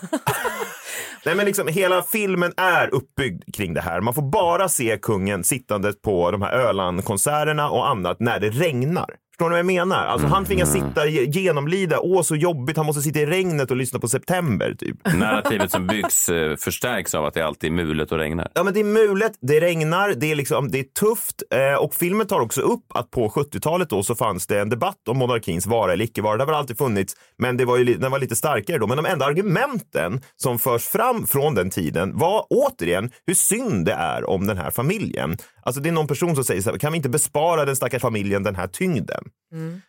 [1.26, 4.00] Nej, men liksom, hela filmen är uppbyggd kring det här.
[4.00, 9.08] Man får bara se kungen sittande på de här Öland-konserterna och annat när det regnar.
[9.34, 10.06] Förstår ni vad jag menar?
[10.06, 10.88] Alltså, Han tvingas Mm.
[10.88, 14.74] sitta ge- genomlida, åh så jobbigt, han måste sitta i regnet och lyssna på September.
[14.78, 14.96] Typ.
[15.14, 18.48] Narrativet som byggs eh, förstärks av att det alltid är mulet och regnar.
[18.54, 21.94] Ja, men det är mulet, det regnar, det är, liksom, det är tufft eh, och
[21.94, 25.66] filmen tar också upp att på 70-talet då så fanns det en debatt om monarkins
[25.66, 26.36] vara eller icke vara.
[26.36, 28.86] Det har alltid funnits, men det var ju, den var lite starkare då.
[28.86, 33.92] Men de enda argumenten som förs fram från den tiden var återigen hur synd det
[33.92, 35.36] är om den här familjen.
[35.64, 38.02] Alltså det är någon person som säger så här, kan vi inte bespara den stackars
[38.02, 39.24] familjen den här tyngden?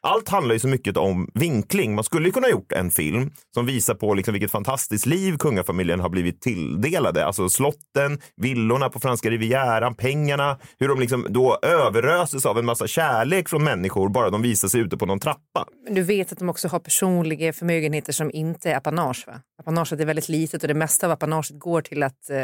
[0.01, 1.95] Allt handlar ju så mycket om vinkling.
[1.95, 5.99] Man skulle ju kunna gjort en film som visar på liksom vilket fantastiskt liv kungafamiljen
[5.99, 7.25] har blivit tilldelade.
[7.25, 12.87] Alltså slotten, villorna på franska rivieran, pengarna, hur de liksom då överöses av en massa
[12.87, 15.65] kärlek från människor bara de visar sig ute på någon trappa.
[15.85, 19.33] Men Du vet att de också har personliga förmögenheter som inte är apanage va?
[19.59, 22.37] Apanaget är väldigt litet och det mesta av apanaget går till att eh,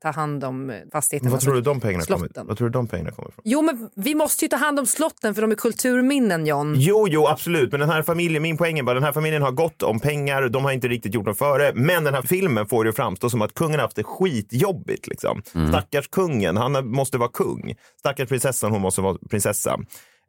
[0.00, 1.30] ta hand om fastigheterna.
[1.30, 3.42] Vad tror du de pengarna kommer, vad tror du de pengarna kommer ifrån?
[3.44, 6.80] Jo men vi måste ju ta hand om slotten för de är kulturminnen John.
[6.80, 7.70] Jo, jo, absolut.
[7.70, 10.48] Men den här familjen, min poäng är bara den här familjen har gott om pengar.
[10.48, 11.72] De har inte riktigt gjort något före.
[11.74, 15.06] Men den här filmen får det att framstå som att kungen har haft det skitjobbigt.
[15.06, 15.42] Liksom.
[15.68, 17.74] Stackars kungen, han måste vara kung.
[17.98, 19.78] Stackars prinsessan, hon måste vara prinsessa.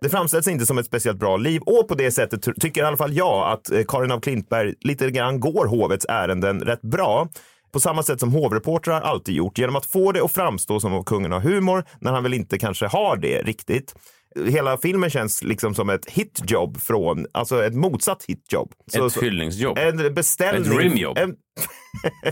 [0.01, 2.85] Det framställs inte som ett speciellt bra liv och på det sättet ty- tycker i
[2.85, 7.27] alla fall jag att eh, Karin af Klintberg lite grann går hovets ärenden rätt bra.
[7.73, 11.03] På samma sätt som hovreportrar alltid gjort genom att få det att framstå som om
[11.03, 13.95] kungen har humor när han väl inte kanske har det riktigt.
[14.45, 18.71] Hela filmen känns liksom som ett hitjobb från, alltså ett motsatt hitjobb.
[18.93, 19.77] Ett hyllningsjobb.
[19.77, 20.71] En beställning.
[20.71, 21.17] Ett rimjobb.
[21.17, 21.35] En,
[22.23, 22.31] ja,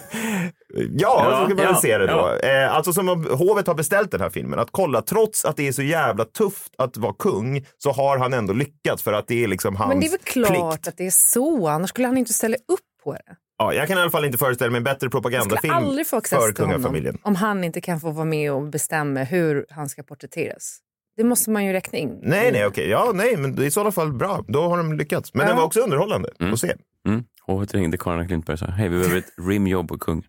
[0.98, 2.38] Ja, så kan man ja, se det då.
[2.42, 2.50] ja.
[2.50, 4.60] Eh, alltså som om hovet har beställt den här filmen.
[4.60, 8.34] Att kolla, trots att det är så jävla tufft att vara kung så har han
[8.34, 10.88] ändå lyckats för att det är liksom hans Men det är väl klart plikt.
[10.88, 13.36] att det är så, annars skulle han inte ställa upp på det.
[13.58, 16.40] Ja, jag kan i alla fall inte föreställa mig en bättre propagandafilm aldrig få access
[16.46, 17.18] för kungafamiljen.
[17.22, 20.78] om han inte kan få vara med och bestämma hur han ska porträtteras.
[21.18, 22.20] Det måste man ju räkna in.
[22.24, 22.90] Nej, nej, okej.
[22.90, 24.44] Ja, nej, men i sådana fall bra.
[24.48, 25.34] Då har de lyckats.
[25.34, 25.48] Men Ja.
[25.48, 26.74] den var också underhållande att se.
[27.08, 27.24] Mm.
[27.42, 30.24] Hovet ringde Karin Klintberg och sa, hej vi behöver ett rimjobb på kung.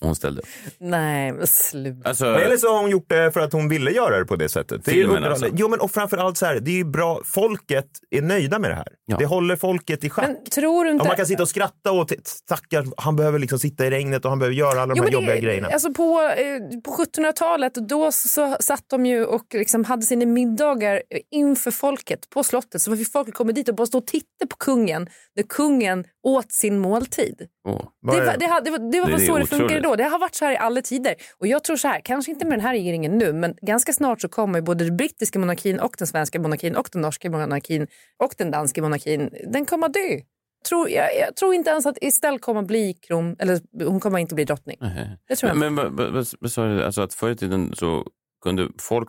[0.00, 0.48] Och hon ställde upp.
[0.78, 2.08] Nej, men sluta.
[2.08, 4.48] Alltså, Eller så har hon gjort det för att hon ville göra det på det
[4.48, 4.84] sättet.
[4.84, 5.46] Det är alltså.
[5.56, 7.20] Jo, men och framförallt så här, det är ju bra.
[7.24, 8.88] Folket är nöjda med det här.
[9.18, 10.26] Det håller folket i schack.
[10.28, 11.04] Men tror du inte...
[11.04, 14.30] Ja, man kan sitta och skratta åt stackars, han behöver liksom sitta i regnet och
[14.30, 15.68] han behöver göra alla de Jo, här men jobbiga det, grejerna.
[15.68, 20.26] Alltså på, eh, på 1700-talet då så, så satt de ju och liksom hade sina
[20.26, 22.82] middagar inför folket på slottet.
[22.82, 26.52] Så fick folket komma dit och bara stå och titta på kungen när kungen åt
[26.52, 27.46] sin måltid.
[27.68, 27.80] Åh.
[28.02, 29.98] Det var, det, ha- det var, det var Det- väl det är funkade otroligt.
[29.98, 30.04] då.
[30.04, 31.14] Det har varit så här i alla tider.
[31.38, 34.20] Och jag tror så här, kanske inte med den här regeringen nu, men ganska snart
[34.20, 38.34] så kommer både den brittiska monarkin och den svenska monarkin och den norska monarkin och
[38.38, 40.20] den danska monarkin, den kommer dö.
[40.68, 44.34] Tror, jag, jag tror inte ens att Estelle kommer bli kron, eller hon kommer inte
[44.34, 44.76] bli drottning.
[44.80, 45.18] Nej.
[45.28, 46.84] Det tror jag men, men vad sa du?
[46.84, 48.06] Alltså att förr i tiden så
[48.42, 49.08] kunde folk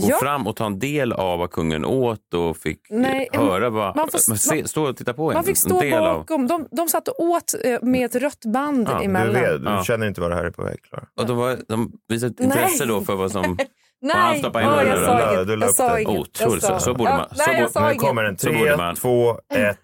[0.00, 0.18] gå Ja.
[0.18, 3.96] fram och ta en del av vad kungen åt och fick Nej, höra vad...
[3.96, 6.18] man får- men se, man- stå och titta på en, Man fick en stå av...
[6.18, 6.46] bakom.
[6.46, 9.34] De, de satt och åt eh, med ett rött band Ja, du emellan.
[9.34, 9.84] vet, du Ja.
[9.84, 11.04] känner inte vad det här är på väg, Klara.
[11.20, 13.58] Och de, var, de visade ett intresse då för vad som...
[14.02, 14.88] Nej, stoppade i ja, munnen.
[14.90, 15.46] jag sa Du inget.
[15.60, 16.18] du Jag sa inget.
[16.20, 17.28] Otroligt, Jag så, så borde Ja, man...
[17.32, 18.38] Så, nej, jag Nu kommer den.
[18.38, 19.78] Så Tre, borde man- två, ett.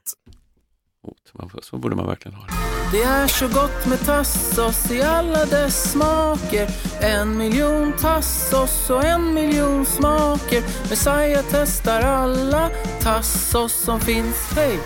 [1.33, 2.76] man så borde man verkligen ha det.
[2.93, 6.69] Det är så gott med tassos i alla dess smaker
[7.01, 12.71] En miljon tassos och en miljon smaker Messiah testar alla
[13.03, 14.79] tassos som finns Hej!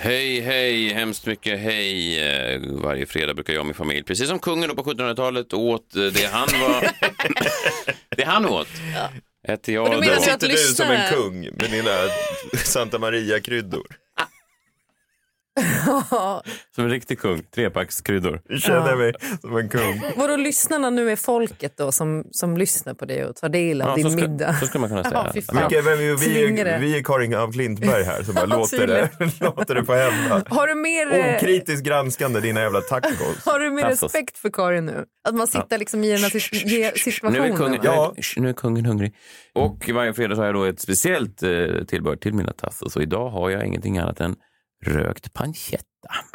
[0.00, 2.20] Hej, hej, hemskt mycket hej.
[2.28, 5.96] Eh, Varje fredag brukar jag och min familj, precis som kungen då på 1700-talet, åt
[5.96, 6.90] eh, det han var...
[8.16, 8.68] det han åt.
[9.48, 10.20] Äter jag Och du menar då.
[10.24, 11.90] du att Sitter du som en kung med dina
[12.64, 13.86] Santa Maria-kryddor?
[16.74, 17.42] Som en riktig kung.
[17.54, 18.40] Trepackskryddor.
[18.48, 20.02] Jag känner mig som en kung.
[20.16, 23.88] Vadå lyssnarna nu är folket då som, som lyssnar på det och tar del av
[23.88, 24.54] Ja, din så ska- middag?
[24.54, 25.22] så skulle man kunna säga.
[25.26, 25.56] Ja, fy fan.
[25.68, 28.86] Vilka, vem, är- vi, är, vi är Karin af Klintberg här som bara Ja, låter,
[28.86, 30.42] det, låter det få hända.
[30.48, 33.44] Har du mer, eh, Okritiskt granskande dina jävla tacos.
[33.44, 34.02] har du mer Tassos.
[34.02, 35.04] respekt för Karin nu?
[35.28, 37.52] Att man sitter liksom i den här sit- ge- Nu situationen?
[37.52, 38.12] är, kungen, va?
[38.16, 39.14] är, nu är kungen hungrig.
[39.54, 41.50] Och varje fredag så har jag då ett speciellt eh,
[41.88, 42.96] tillbehör till mina tassos.
[42.96, 44.36] Och idag har jag ingenting annat än
[44.86, 45.84] rökt pancetta.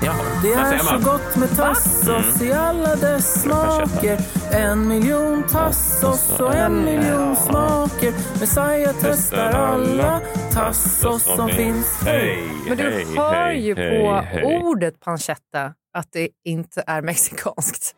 [0.06, 4.20] Ja, Det är så gott med tassos i alla dess smaker.
[4.52, 8.40] En miljon tassos och en miljon smaker.
[8.40, 12.02] Messiah testar alla tassos som finns.
[12.06, 17.96] Hej, Men du hör ju på ordet pancetta att det inte är mexikanskt.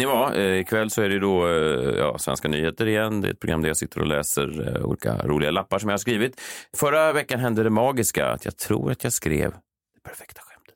[0.00, 0.36] Ni vad?
[0.36, 3.20] Eh, ikväll så är det då eh, ja, Svenska nyheter igen.
[3.20, 5.92] Det är ett program där jag sitter och läser eh, olika roliga lappar som jag
[5.92, 6.40] har skrivit.
[6.76, 10.74] Förra veckan hände det magiska att jag tror att jag skrev det perfekta skämtet.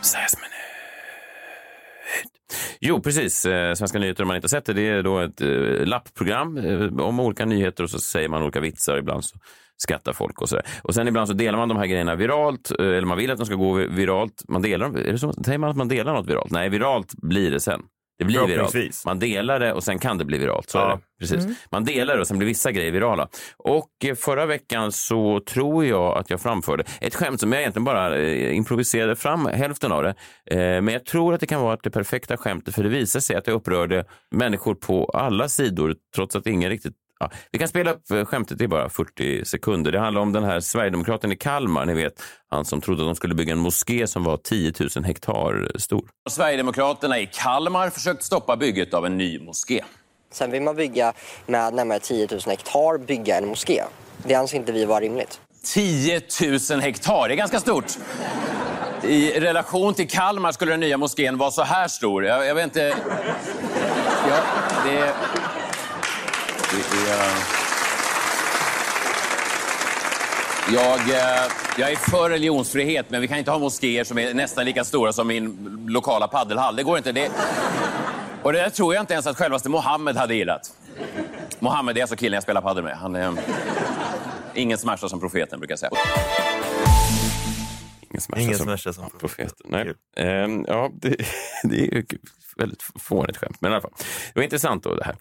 [0.00, 0.50] Ses med
[2.80, 3.40] Jo, precis.
[3.74, 5.40] Svenska nyheter, om man inte har sett det, det är då ett
[5.88, 6.58] lappprogram
[7.00, 8.98] om olika nyheter och så säger man olika vitsar.
[8.98, 9.38] Ibland så
[9.82, 10.64] skrattar folk och sådär.
[10.82, 13.36] Och sen ibland så delar man de här grejerna viralt, eh, eller man vill att
[13.38, 14.42] de ska gå viralt.
[14.48, 15.32] Man delar dem, är det så?
[15.32, 16.50] Säger man att man delar något viralt?
[16.50, 17.80] Nej, viralt blir det sen.
[18.18, 18.74] Det blir viralt.
[19.06, 20.70] Man delar det och sen kan det bli viralt.
[20.70, 20.84] Så Ja.
[20.92, 21.00] är det.
[21.20, 21.44] Precis.
[21.44, 21.54] Mm.
[21.70, 23.28] Man delar det och sen blir vissa grejer virala.
[23.56, 27.84] Och eh, förra veckan så tror jag att jag framförde ett skämt som jag egentligen
[27.84, 30.14] bara eh, improviserade fram hälften av det.
[30.82, 33.46] Men jag tror att det kan vara det perfekta skämtet för det visar sig att
[33.46, 38.10] jag upprörde människor på alla sidor trots att ingen riktigt Ja, vi kan spela upp
[38.10, 39.92] eh, skämtet i bara 40 sekunder.
[39.92, 43.14] Det handlar om den här Sverigedemokraten i Kalmar, ni vet, han som trodde att de
[43.14, 46.04] skulle bygga en moské som var 10 000 hektar stor.
[46.30, 49.84] Sverigedemokraterna i Kalmar försökt stoppa bygget av en ny moské.
[50.32, 51.12] Sen vill man bygga
[51.46, 53.82] med närmare 10 000 hektar bygga en moské.
[54.24, 55.40] Det anser inte vi vara rimligt.
[55.64, 56.20] 10
[56.70, 57.86] 000 hektar, det är ganska stort.
[59.02, 62.24] I relation till Kalmar skulle den nya moskén vara så här stor.
[62.24, 62.94] Jag, jag vet inte...
[64.28, 64.36] Ja,
[64.84, 65.14] det...
[66.72, 67.62] det är...
[70.72, 74.64] Jag, eh, jag är för religionsfrihet, men vi kan inte ha moskéer som är nästan
[74.64, 76.76] lika stora som min lokala paddelhall.
[76.76, 77.12] Det går inte.
[77.12, 77.30] Det...
[78.42, 80.72] Och det där tror jag inte ens att självaste Mohammed hade gillat.
[81.58, 82.96] Mohammed är alltså killen jag spelar padel med.
[82.96, 83.32] Han är...
[84.54, 85.90] Ingen smashar som profeten, brukar jag säga.
[88.10, 89.56] Ingen Ingen som, som profeten.
[89.64, 89.94] Nej.
[90.16, 91.16] Ehm, ja, det,
[91.64, 92.04] det är
[92.56, 93.56] väldigt fånigt skämt.
[93.60, 93.92] Men i alla fall.
[94.34, 95.16] Det var intressant då det här.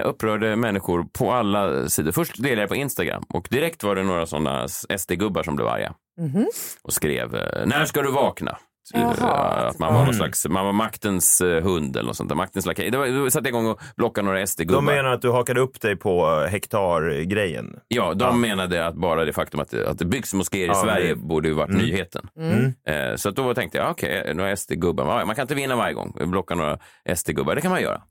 [0.00, 2.12] Eh, upprörde människor på alla sidor.
[2.12, 5.94] Först delade jag på Instagram och direkt var det några sådana SD-gubbar som blev arga
[6.20, 6.46] Mhm.
[6.82, 8.58] och skrev eh, när ska du vakna?
[8.94, 9.60] Jaha.
[9.62, 10.14] Eh, Att man var någon Mm.
[10.14, 12.36] slags, man var maktens eh, hund eller något sånt där.
[12.36, 12.90] Maktens lakej.
[12.90, 14.74] Det var- Då satte jag igång och blockade några SD-gubbar.
[14.74, 17.78] De menar att du hakade upp dig på eh, hektargrejen.
[17.88, 20.74] Ja, de menade att bara det faktum att det, att det byggs moskéer i Ja,
[20.74, 21.82] Sverige det- borde ju varit Mm.
[21.82, 22.28] nyheten.
[22.38, 22.64] Mm.
[23.10, 25.18] Eh, Så att då tänkte jag, okej, några SD-gubbar.
[25.18, 26.16] Ja, Man kan inte vinna varje gång.
[26.30, 26.78] Blocka några
[27.14, 28.02] SD-gubbar, det kan man göra.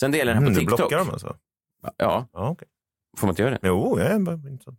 [0.00, 0.78] Sen delade jag den här Mm, på du TikTok.
[0.78, 1.36] blockar dem alltså?
[1.82, 2.26] Ja.
[2.32, 2.68] Ja, okej.
[3.18, 3.58] Får man inte göra det?
[3.62, 4.78] Jo, jag är bara intressant.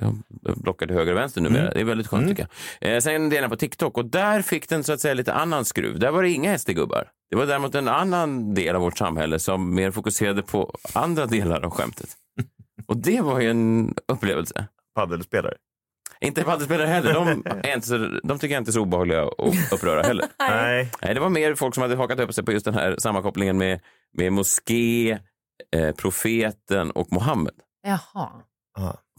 [0.00, 0.14] Jag
[0.56, 1.62] blockar till höger och vänster numera.
[1.62, 1.74] Mm.
[1.74, 2.48] Det är väldigt skönt tycker
[2.80, 2.94] jag.
[2.94, 5.64] Eh, sen delade jag på TikTok och där fick den så att säga lite annan
[5.64, 5.98] skruv.
[5.98, 7.08] Där var det inga SD-gubbar.
[7.30, 11.64] Det var däremot en annan del av vårt samhälle som mer fokuserade på andra delar
[11.64, 12.08] av skämtet.
[12.86, 14.66] Och det var ju en upplevelse.
[14.94, 15.54] Paddelspelare?
[16.20, 17.14] Inte paddelspelare heller.
[17.14, 20.26] De, är inte så, de tycker jag inte är så obehagliga att uppröra heller.
[20.38, 20.90] Nej.
[21.02, 23.58] Nej, det var mer folk som hade hakat upp sig på just den här sammankopplingen
[23.58, 23.80] med,
[24.12, 25.18] med moské,
[25.76, 27.54] eh, profeten och Mohammed.
[27.86, 28.30] Jaha.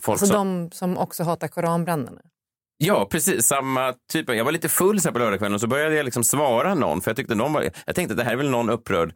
[0.06, 0.36] Folk Så som,
[0.70, 2.22] de som också hatar koranbrännarna?
[2.78, 3.46] Ja, precis.
[3.46, 4.30] Samma typ.
[4.30, 7.02] Jag var lite full så på lördagskvällen och så började jag liksom svara någon.
[7.02, 9.13] För jag, tyckte någon var, jag tänkte att det här är väl någon upprörd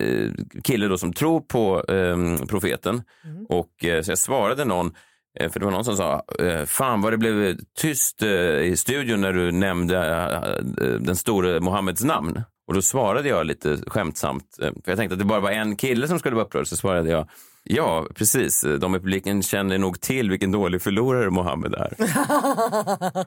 [0.00, 0.30] eh,
[0.64, 3.02] kille då som tror på eh, profeten.
[3.48, 4.92] Och eh, Så jag svarade någon,
[5.40, 8.76] eh, för det var någon som sa, eh, fan vad det blev tyst eh, i
[8.76, 9.96] studion när du nämnde
[10.80, 12.42] eh, den store Mohammeds namn.
[12.68, 15.76] Och då svarade jag lite skämtsamt, eh, för jag tänkte att det bara var en
[15.76, 17.28] kille som skulle vara upprörd, så svarade jag
[17.64, 18.64] Ja, precis.
[18.80, 21.94] De i publiken känner nog till vilken dålig förlorare Mohammed är.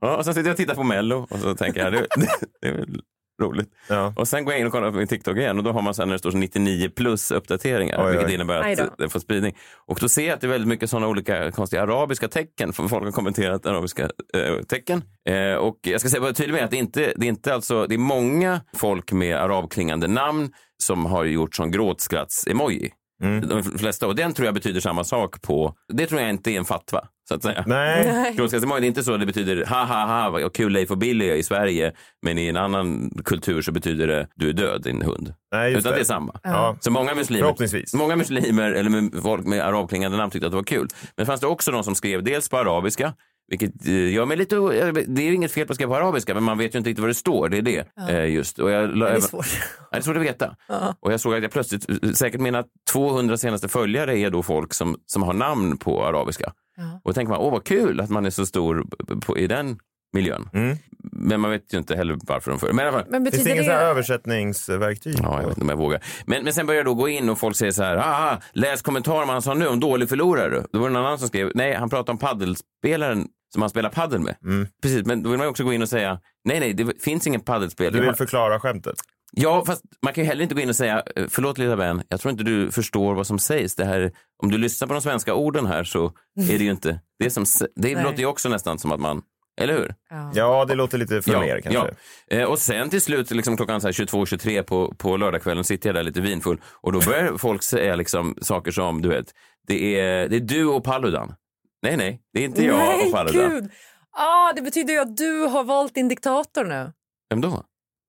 [0.00, 2.28] Ja, och sen sitter jag och tittar på Mello och så tänker jag, det, det,
[2.60, 3.00] det är väl
[3.42, 3.68] roligt.
[4.16, 5.94] Och sen går jag in och kollar på min TikTok igen och då har man
[5.94, 8.10] sen när det står så 99 plus uppdateringar, Oj, oj.
[8.16, 8.82] vilket innebär Aj då.
[8.82, 9.56] att det får spridning.
[9.86, 12.88] Och då ser jag att det är väldigt mycket sådana olika konstiga arabiska tecken, för
[12.88, 14.02] folk har kommenterat arabiska
[14.34, 15.02] eh, tecken.
[15.28, 17.86] Eh, och jag ska säga bara tydligt med att det inte, det är inte alltså,
[17.86, 22.90] det är många folk med arabklingande namn som har gjort sån gråtskratts-emoji.
[23.22, 23.48] Mm.
[23.48, 24.06] De flesta.
[24.06, 25.74] Och den tror jag betyder samma sak på...
[25.92, 27.64] Det tror jag inte är en fatwa, så att säga.
[27.66, 28.12] Nej.
[28.12, 28.34] Nej.
[28.36, 31.32] Kronskattemål, det är inte så det betyder ha ha ha vad kul Leif och Billy
[31.32, 31.92] i Sverige.
[32.22, 35.34] Men i en annan kultur så betyder det du är död din hund.
[35.52, 35.98] Nej, just Utan det.
[35.98, 36.02] det.
[36.02, 36.40] är samma.
[36.42, 36.76] Ja.
[36.80, 40.88] Så många muslimer, många muslimer eller folk med arabklingande namn tyckte att det var kul.
[41.16, 43.12] Men fanns det också de som skrev dels på arabiska
[43.48, 44.56] vilket eh, gör mig lite...
[45.06, 47.02] Det är inget fel på att skriva på arabiska, men man vet ju inte riktigt
[47.02, 47.48] vad det står.
[47.48, 47.84] Det är det.
[47.94, 48.08] Ja.
[48.08, 48.58] Eh, just.
[48.58, 49.46] Och jag, Det är svårt.
[49.78, 50.56] Ja, det är svårt att veta.
[50.68, 50.96] Ja.
[51.00, 54.96] Och jag såg att jag plötsligt, säkert mina 200 senaste följare är då folk som,
[55.06, 56.52] som har namn på arabiska.
[56.76, 57.00] Ja.
[57.04, 58.86] Och då tänker man, åh vad kul att man är så stor
[59.20, 59.78] på, i den
[60.14, 60.48] miljön.
[61.12, 63.06] Men man vet ju inte heller varför de för Men i alla fall.
[63.10, 63.72] Men Finns det inga det...
[63.72, 65.16] översättningsverktyg?
[65.22, 66.04] Ja, jag vet inte om jag vågar.
[66.26, 68.82] Men, men sen börjar jag då gå in och folk säger så här, ah, läs
[68.82, 70.62] kommentaren han sa nu om dålig förlorare.
[70.72, 73.90] Då var det någon annan som skrev, nej, han pratar om paddelspelaren som han spelar
[73.90, 74.36] paddel med.
[74.44, 74.68] Mm.
[74.82, 77.40] Precis, men då vill man också gå in och säga, nej, nej, det finns ingen
[77.40, 77.92] paddelspel.
[77.92, 78.96] Du vill förklara skämtet?
[79.36, 82.02] Ja, fast man kan ju heller inte gå in och säga, eh, förlåt lilla vän,
[82.08, 83.74] jag tror inte du förstår vad som sägs.
[83.74, 86.06] Det här, om du lyssnar på de svenska orden här så
[86.50, 87.44] är det ju inte det som,
[87.76, 88.04] det Nej.
[88.04, 89.22] låter ju också nästan som att man,
[89.60, 89.94] eller hur?
[90.34, 91.94] Ja, det låter lite för mer kanske.
[92.28, 92.36] Ja.
[92.36, 96.20] Eh, Och sen till slut liksom klockan 22-23 på, på lördagskvällen sitter jag där lite
[96.20, 99.26] vinfull och då börjar folk säga liksom saker som, du vet,
[99.66, 101.34] det är, det är du och Paludan.
[101.82, 103.50] Nej, nej, det är inte jag Nej, och Paludan.
[103.50, 103.70] gud!
[104.16, 106.92] Ah, det betyder ju att du har valt din diktator nu.
[107.30, 107.64] Vem då?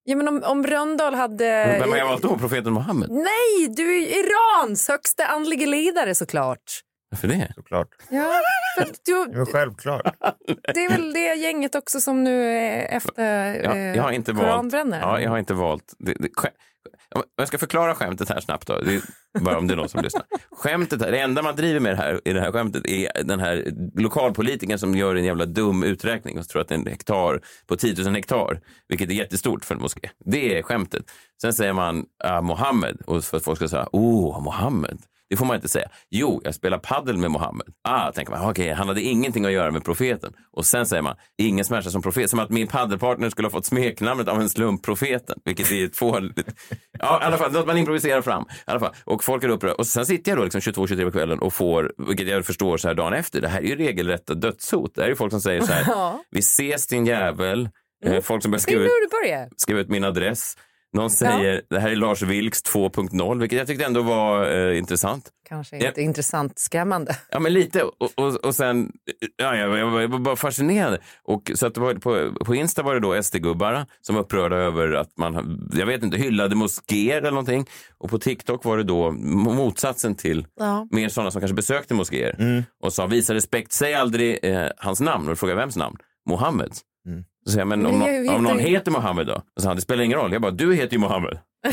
[0.07, 1.77] Ja, men om, om Röndahl hade...
[1.79, 2.37] Vem har jag valt då?
[2.37, 3.09] Profeten Muhammed?
[3.11, 6.81] Nej, du är Irans högsta andlige ledare såklart.
[7.15, 7.51] Varför det?
[7.55, 7.87] Såklart.
[8.09, 8.31] Ja,
[8.77, 10.15] för du, Det självklart.
[10.73, 14.33] det är väl det gänget också som nu är efter Ja, eh, jag har inte
[14.33, 14.47] valt.
[14.47, 15.01] koranbrännare.
[15.01, 15.93] Ja, jag har inte valt.
[15.99, 16.29] Det, det,
[17.35, 18.79] jag ska förklara skämtet här snabbt då.
[18.79, 19.01] Det är
[19.39, 20.23] bara om det är någon som lyssnar.
[20.51, 23.39] Skämtet här, det enda man driver med det här, i det här skämtet är den
[23.39, 27.41] här lokalpolitiken som gör en jävla dum uträkning och tror att det är en hektar
[27.67, 30.09] på 10 000 hektar, vilket är jättestort för en moské.
[30.25, 31.03] Det är skämtet.
[31.41, 34.99] Sen säger man ah, Mohammed och för att folk ska säga oh, Mohammed.
[35.29, 35.87] Det får man inte säga.
[36.09, 37.67] Jo, jag spelar paddel med Mohammed.
[37.83, 40.33] Ah, tänker man, okej, han hade ingenting att göra med profeten.
[40.51, 42.29] Och sen säger man, ingen smärta som profet.
[42.29, 45.39] Som att min paddelpartner skulle ha fått smeknamnet av en slump, profeten.
[45.45, 46.19] Vilket är två...
[46.99, 48.43] Ja, i alla fall, låt man improvisera fram.
[48.67, 48.85] I.
[49.05, 49.75] Och folk är upprörda.
[49.75, 52.87] Och sen sitter jag då liksom 22-23 på kvällen och får, vilket jag förstår så
[52.87, 54.95] här dagen efter, det här är ju regelrätta dödshot.
[54.95, 57.69] Det här är ju folk som säger så här, vi ses din jävel.
[58.05, 58.89] Eh, Folk som börjar skriva ut
[59.57, 60.57] skriva ut min adress.
[60.95, 65.29] Någon säger, det här är Lars Vilks 2.0, vilket jag tyckte ändå var eh, intressant.
[65.49, 65.87] Kanske Ja.
[65.87, 67.15] inte intressant, skrämmande.
[67.31, 67.83] Ja, men lite.
[67.83, 68.91] Och, och, och sen,
[69.37, 70.97] ja, jag, var- jag, var- jag var bara fascinerad.
[71.23, 74.55] Och, så att det var, på, på Insta var det då SD-gubbar som var upprörda
[74.55, 77.65] över att man, jag vet inte, hyllade moskéer eller någonting.
[77.97, 80.87] Och på TikTok var det då motsatsen till Ja.
[80.91, 85.29] mer sådana som kanske besökte moskéer och sa visa respekt, säg aldrig eh, hans namn.
[85.29, 85.97] Och jag vems namn?
[86.29, 86.81] Mohammeds.
[87.45, 89.41] Så säger jag, men om, jag om någon heter- Mohammed då?
[89.59, 90.33] Så han, det spelar ingen roll.
[90.33, 91.37] Jag bara, du heter ju Mohammed.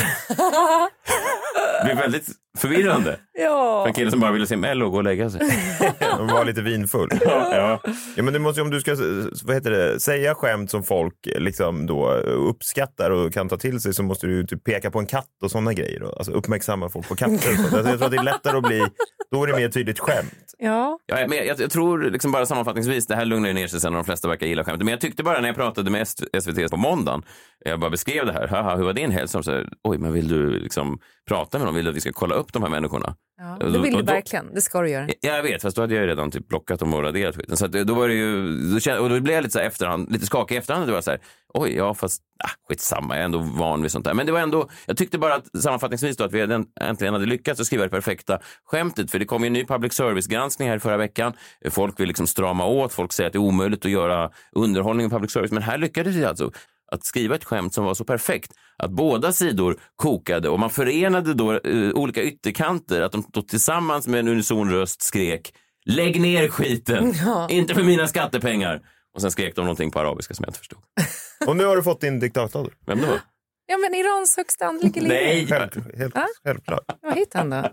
[1.79, 2.27] Det blir väldigt
[2.59, 3.19] förvirrande.
[3.39, 3.83] ja.
[3.83, 5.41] För en kille som bara ville se Mello gå och lägga sig.
[6.19, 7.09] De var lite vinfull.
[7.21, 7.81] ja.
[8.17, 8.97] Ja, men du måste, om du ska
[9.45, 13.95] vad heter det, säga skämt som folk liksom då uppskattar och kan ta till sig
[13.95, 16.01] så måste du typ peka på en katt och sådana grejer.
[16.01, 16.13] Då.
[16.13, 17.35] Alltså uppmärksamma folk på katter.
[17.35, 17.73] och sånt.
[17.75, 18.87] Alltså, jag tror att det är lättare att bli,
[19.31, 20.35] då är det mer tydligt skämt.
[20.59, 20.99] Ja.
[21.07, 23.93] Ja, men jag, jag tror liksom bara sammanfattningsvis, det här lugnar ju ner sig sen
[23.95, 24.85] och de flesta verkar gilla skämtet.
[24.85, 27.23] Men jag tyckte bara när jag pratade med SVT på måndagen,
[27.65, 29.29] jag bara beskrev det här, haha, hur var din helg?
[29.29, 31.75] Så, så här, Oj, men vill du liksom prata med dem?
[31.75, 33.17] Vill du att vi ska kolla upp de här människorna?
[33.41, 34.55] Ja, det då- vill du verkligen.
[34.55, 35.09] Det ska du göra.
[35.21, 37.57] Ja, jag vet, fast då hade jag redan typ blockat dem och raderat skiten.
[37.57, 40.13] Så att, då var det ju, då kände, och då blev jag lite så efterhand,
[40.13, 40.87] lite skakig i efterhand.
[40.87, 41.21] Det var så här,
[41.55, 44.15] oj, ja, fast ah, skitsamma, jag är ändå van vid sånt där.
[44.15, 47.27] Men det var ändå, jag tyckte bara att sammanfattningsvis då att vi hade, äntligen hade
[47.27, 49.11] lyckats att skriva det perfekta skämtet.
[49.11, 51.33] För det kom ju en ny public service-granskning här förra veckan.
[51.71, 55.11] Folk vill liksom strama åt, folk säger att det är omöjligt att göra underhållning i
[55.11, 55.53] public service.
[55.53, 56.51] Men här lyckades vi alltså
[56.93, 61.35] att skriva ett skämt som var så perfekt att båda sidor kokade och man förenade
[61.35, 65.55] då eh, olika ytterkanter, att de då tillsammans med en unison röst skrek
[65.87, 67.49] Lägg ner skiten, Ja.
[67.51, 68.81] inte för mina skattepengar.
[69.15, 70.79] Och sen skrek de någonting på arabiska som jag inte förstod.
[71.47, 72.75] Och nu har du fått din diktator.
[72.87, 73.19] Vem då?
[73.67, 75.19] Ja, men Irans högsta andlige ledare.
[75.19, 75.47] Nej!
[75.47, 76.27] Själv, helt, Ja.
[76.45, 76.85] Självklart.
[77.03, 77.69] Vad heter han då?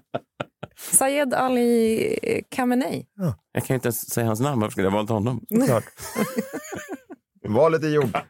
[0.92, 3.06] Sayed Ali Khamenei.
[3.52, 5.46] Jag kan ju inte ens säga hans namn, varför skulle jag valt honom?
[5.60, 5.84] Såklart.
[7.50, 8.12] Valet är gjort.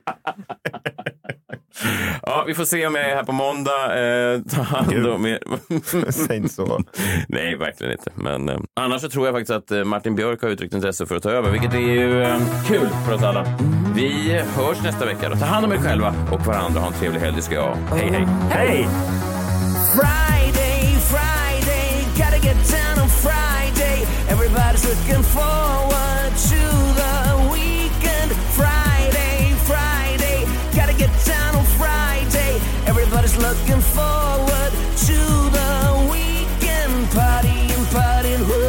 [2.22, 4.00] Ja, vi får se om jag är här på måndag.
[4.00, 5.40] Eh, ta hand om er.
[6.12, 6.82] Säg inte så.
[7.28, 8.12] Nej, verkligen inte.
[8.16, 11.16] Men eh, annars så tror jag faktiskt att eh, Martin Björk har uttryckt intresse för
[11.16, 13.46] att ta över, vilket är ju eh, kul för oss alla.
[13.96, 15.30] Vi hörs nästa vecka.
[15.30, 15.36] Då.
[15.36, 16.80] Ta hand om er själva och varandra.
[16.80, 17.76] Ha en trevlig helg, det ska jag.
[17.76, 18.28] Hej, hej.
[18.52, 18.88] Hej!
[19.96, 24.06] Friday, Friday, gotta get down on Friday.
[24.30, 26.79] Everybody's looking forward to
[33.42, 34.72] looking forward
[35.08, 35.20] to
[35.58, 37.10] the weekend.
[37.12, 38.62] Party and party and who,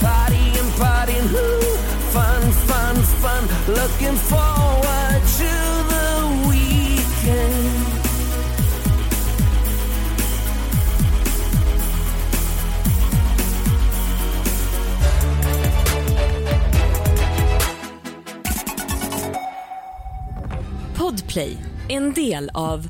[0.00, 1.46] party and party who,
[2.14, 5.52] fun, fun, fun, looking forward to
[5.92, 6.06] the
[6.48, 7.90] weekend.
[20.96, 22.88] Podplay, en del av